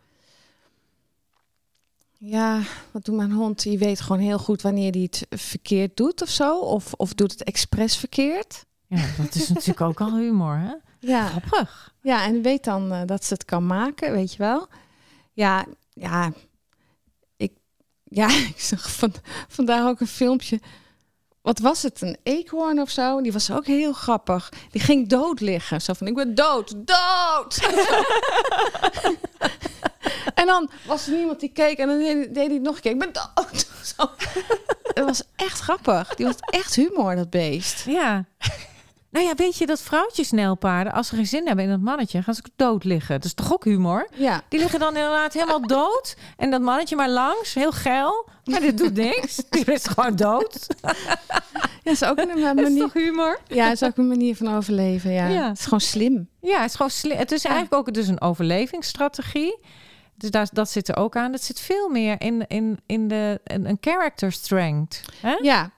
[2.18, 2.60] Ja,
[2.92, 3.64] wat doet mijn hond?
[3.64, 6.58] Die weet gewoon heel goed wanneer hij het verkeerd doet of zo.
[6.60, 8.66] Of, of doet het expres verkeerd.
[8.90, 10.74] Ja, dat is natuurlijk ook al humor, hè?
[11.00, 11.94] Ja, Grappig.
[12.02, 14.68] ja en weet dan eh, dat ze het kan maken, weet je wel.
[15.34, 16.32] Ja, ja.
[17.38, 17.52] Ik,
[18.04, 19.14] ja, ik zag van,
[19.48, 20.60] vandaag ook een filmpje.
[21.42, 22.02] Wat was het?
[22.02, 23.22] Een eekhoorn of zo?
[23.22, 24.52] Die was ook heel grappig.
[24.72, 25.82] Die ging dood liggen.
[25.82, 27.60] Zo van, ik ben dood, dood!
[30.40, 32.92] en dan was er niemand die keek en dan deed, deed hij nog een keer.
[32.92, 33.68] Ik ben dood!
[33.98, 34.10] Zo.
[34.94, 36.16] Het was echt grappig.
[36.16, 37.86] Die had echt humor, dat beest.
[37.86, 38.26] Ja.
[39.12, 42.22] Nou ja, weet je dat vrouwtjes nijlpaarden, als ze geen zin hebben in dat mannetje,
[42.24, 43.16] gaan ze dood liggen.
[43.16, 44.08] Dat is toch ook humor?
[44.14, 46.16] Ja, Die liggen dan inderdaad helemaal dood.
[46.38, 48.30] En dat mannetje maar langs, heel geil.
[48.44, 49.36] Maar dit doet niks.
[49.50, 50.68] Die is gewoon dood.
[51.84, 52.80] ja is ook een is manier.
[52.82, 53.40] toch humor?
[53.48, 55.12] Ja, is ook een manier van overleven.
[55.12, 55.28] Ja.
[55.28, 55.48] Ja.
[55.48, 56.30] Het is gewoon slim.
[56.42, 59.60] Ja, het is gewoon sli- Het is eigenlijk ook dus een overlevingsstrategie.
[60.16, 61.32] Dus daar, dat zit er ook aan.
[61.32, 65.02] Dat zit veel meer in, in, in de, een, een character strength.
[65.22, 65.34] Hè?
[65.42, 65.72] Ja,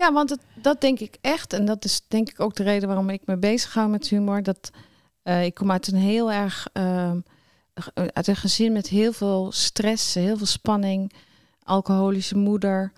[0.00, 1.52] ja want het, dat denk ik echt.
[1.52, 4.42] En dat is denk ik ook de reden waarom ik me bezig hou met humor.
[4.42, 4.70] Dat,
[5.22, 6.68] eh, ik kom uit een heel erg...
[6.72, 7.20] ehm,
[8.12, 11.12] uit een gezin met heel veel stress, heel veel spanning.
[11.62, 12.92] Alcoholische moeder.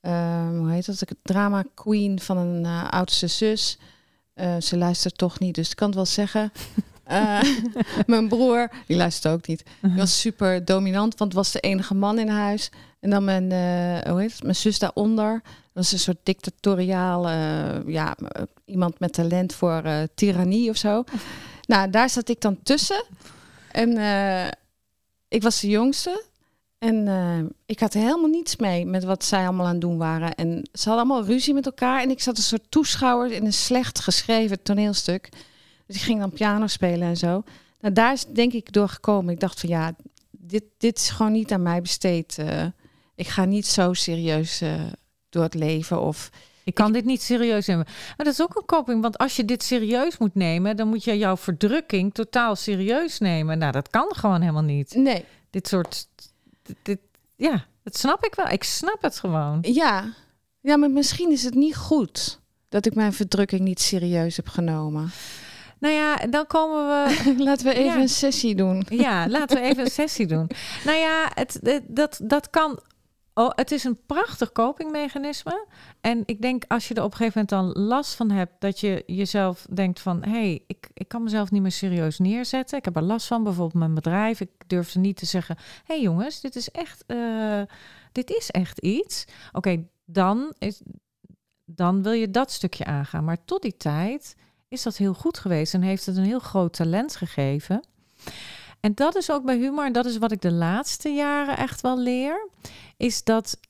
[0.00, 0.98] ehm, hoe heet dat?
[0.98, 3.78] De drama queen van een eh, oudste zus.
[4.34, 6.52] Eh, ze luistert toch niet, dus ik kan het wel zeggen.
[7.08, 7.40] Eh,
[8.06, 9.62] mijn broer, die luistert ook niet.
[9.80, 12.70] Die was super dominant, want was de enige man in huis.
[13.00, 14.42] En dan mijn, eh, hoe heet het?
[14.42, 15.42] mijn zus daaronder.
[15.78, 20.76] Dat was een soort dictatoriaal, eh, ja, eh, iemand met talent voor eh tirannie of
[20.76, 21.04] zo.
[21.66, 23.04] Nou, daar zat ik dan tussen.
[23.72, 23.90] En
[25.28, 26.24] ik was de jongste.
[26.78, 27.08] En
[27.66, 30.34] ik had er helemaal niets mee met wat zij allemaal aan het doen waren.
[30.34, 32.02] En ze hadden allemaal ruzie met elkaar.
[32.02, 35.28] En ik zat een soort toeschouwer in een slecht geschreven toneelstuk.
[35.86, 37.42] Dus ik ging dan piano spelen en zo.
[37.80, 39.32] Nou, daar is denk ik door gekomen.
[39.32, 39.92] Ik dacht van ja,
[40.30, 42.38] dit, dit is gewoon niet aan mij besteed.
[43.14, 44.62] Ik ga niet zo serieus
[45.30, 46.00] door het leven.
[46.00, 46.30] Of
[46.64, 47.84] Ik kan dit niet serieus nemen.
[47.86, 49.02] Maar dat is ook een coping.
[49.02, 53.58] Want als je dit serieus moet nemen, dan moet je jouw verdrukking totaal serieus nemen.
[53.58, 54.94] Nou, dat kan gewoon helemaal niet.
[54.94, 56.08] nee, Dit soort.
[56.62, 57.00] Dit, dit-
[57.36, 58.48] ja, dat snap ik wel.
[58.48, 59.58] Ik snap het gewoon.
[59.62, 60.12] ja.
[60.60, 65.10] Ja, maar misschien is het niet goed dat ik mijn verdrukking niet serieus heb genomen.
[65.78, 67.34] Nou ja, dan komen we.
[67.44, 68.00] Laten we even Ja.
[68.00, 68.86] een sessie doen.
[68.88, 70.50] Ja, laten we even een sessie doen.
[70.84, 72.80] Nou ja, het, het- dat, dat kan.
[73.38, 75.66] Oh, het is een prachtig copingmechanisme.
[76.00, 78.80] En ik denk als je er op een gegeven moment dan last van hebt, dat
[78.80, 82.78] je jezelf denkt van hé, hey, ik, ik kan mezelf niet meer serieus neerzetten.
[82.78, 84.40] Ik heb er last van, bijvoorbeeld mijn bedrijf.
[84.40, 87.62] Ik durfde niet te zeggen: hé hey jongens, dit is echt, eh,
[88.12, 89.24] dit is echt iets.
[89.52, 90.82] Oké, dan, is,
[91.64, 93.24] dan wil je dat stukje aangaan.
[93.24, 94.36] Maar tot die tijd
[94.68, 97.84] is dat heel goed geweest en heeft het een heel groot talent gegeven.
[98.80, 101.80] En dat is ook bij humor, en dat is wat ik de laatste jaren echt
[101.80, 102.48] wel leer,
[102.96, 103.60] is dat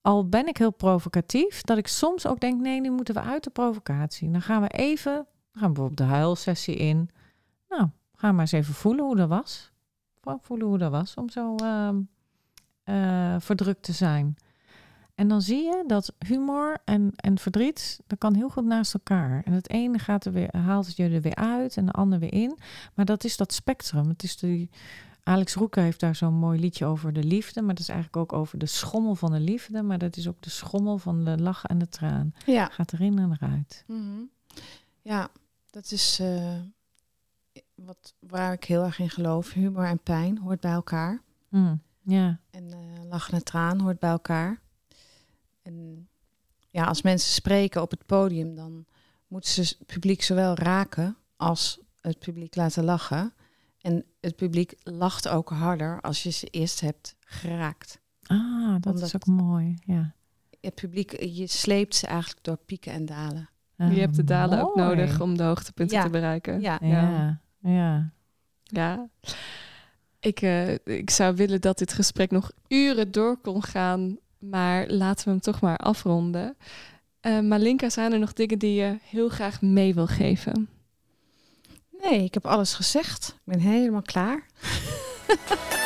[0.00, 3.44] al ben ik heel provocatief, dat ik soms ook denk, nee, nu moeten we uit
[3.44, 4.30] de provocatie.
[4.30, 7.10] Dan gaan we even, gaan we bijvoorbeeld de huilsessie in.
[7.68, 9.72] Nou, ga maar eens even voelen hoe dat was.
[10.40, 11.54] Voelen hoe dat was om zo
[12.84, 14.36] eh, verdrukt te zijn.
[15.18, 19.42] En dan zie je dat humor en, en verdriet, dat kan heel goed naast elkaar.
[19.44, 22.32] En het ene gaat er weer, haalt je er weer uit en de ander weer
[22.32, 22.58] in.
[22.94, 24.08] Maar dat is dat spectrum.
[24.08, 24.70] Het is die,
[25.22, 27.60] Alex Roeke heeft daar zo'n mooi liedje over de liefde.
[27.60, 29.82] Maar dat is eigenlijk ook over de schommel van de liefde.
[29.82, 32.34] Maar dat is ook de schommel van de lach en de traan.
[32.46, 32.66] Ja.
[32.66, 33.84] Gaat erin en eruit.
[33.86, 34.22] Mhm.
[35.02, 35.28] Ja,
[35.70, 36.60] dat is eh,
[37.74, 39.52] wat, waar ik heel erg in geloof.
[39.52, 41.22] Humor en pijn hoort bij elkaar.
[41.48, 42.38] Mm, ja.
[42.50, 44.66] En eh lachen en traan hoort bij elkaar.
[45.68, 46.08] En
[46.70, 48.84] ja, als mensen spreken op het podium, dan
[49.26, 53.32] moeten ze het publiek zowel raken als het publiek laten lachen.
[53.80, 58.00] En het publiek lacht ook harder als je ze eerst hebt geraakt.
[58.22, 59.74] Ah, dat Omdat- is ook mooi.
[59.84, 60.14] Ja.
[60.60, 63.48] Het publiek, je sleept ze eigenlijk door pieken en dalen.
[63.76, 66.02] Ah, je hebt de dalen ook nodig om de hoogtepunten Ja.
[66.04, 66.60] te bereiken.
[66.60, 68.10] Ja, Ja, ja.
[68.64, 69.08] Ja.
[70.20, 75.24] Ik, eh, ik zou willen dat dit gesprek nog uren door kon gaan, maar laten
[75.24, 76.56] we hem toch maar afronden.
[77.20, 80.68] Eh Malinka, zijn er nog dingen die je heel graag mee wil geven?
[82.02, 83.28] Nee, ik heb alles gezegd.
[83.28, 84.46] Ik ben helemaal klaar.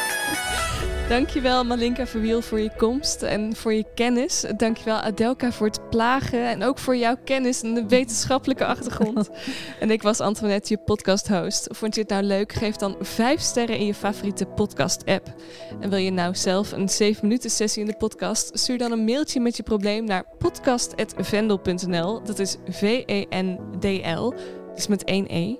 [1.09, 4.45] Dankjewel Malinka Verwiel voor je komst en voor je kennis.
[4.57, 9.31] Dankjewel Adelka voor het plagen en ook voor jouw kennis en de wetenschappelijke achtergrond.
[9.81, 11.69] en ik was Antoinette, je podcast host.
[11.71, 12.53] Vond je het nou leuk?
[12.53, 15.35] Geef dan 5 sterren in je favoriete podcast app.
[15.81, 18.59] En wil je nou zelf een 7 minuten sessie in de podcast?
[18.59, 22.23] Stuur dan een mailtje met je probleem naar podcast.vendel.nl.
[22.23, 24.35] Dat is V-E-N-D-L.
[24.75, 25.57] Dus met één E.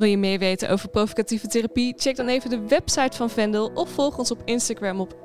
[0.00, 1.94] Wil je meer weten over provocatieve therapie?
[1.96, 5.16] Check dan even de website van Vendel of volg ons op Instagram op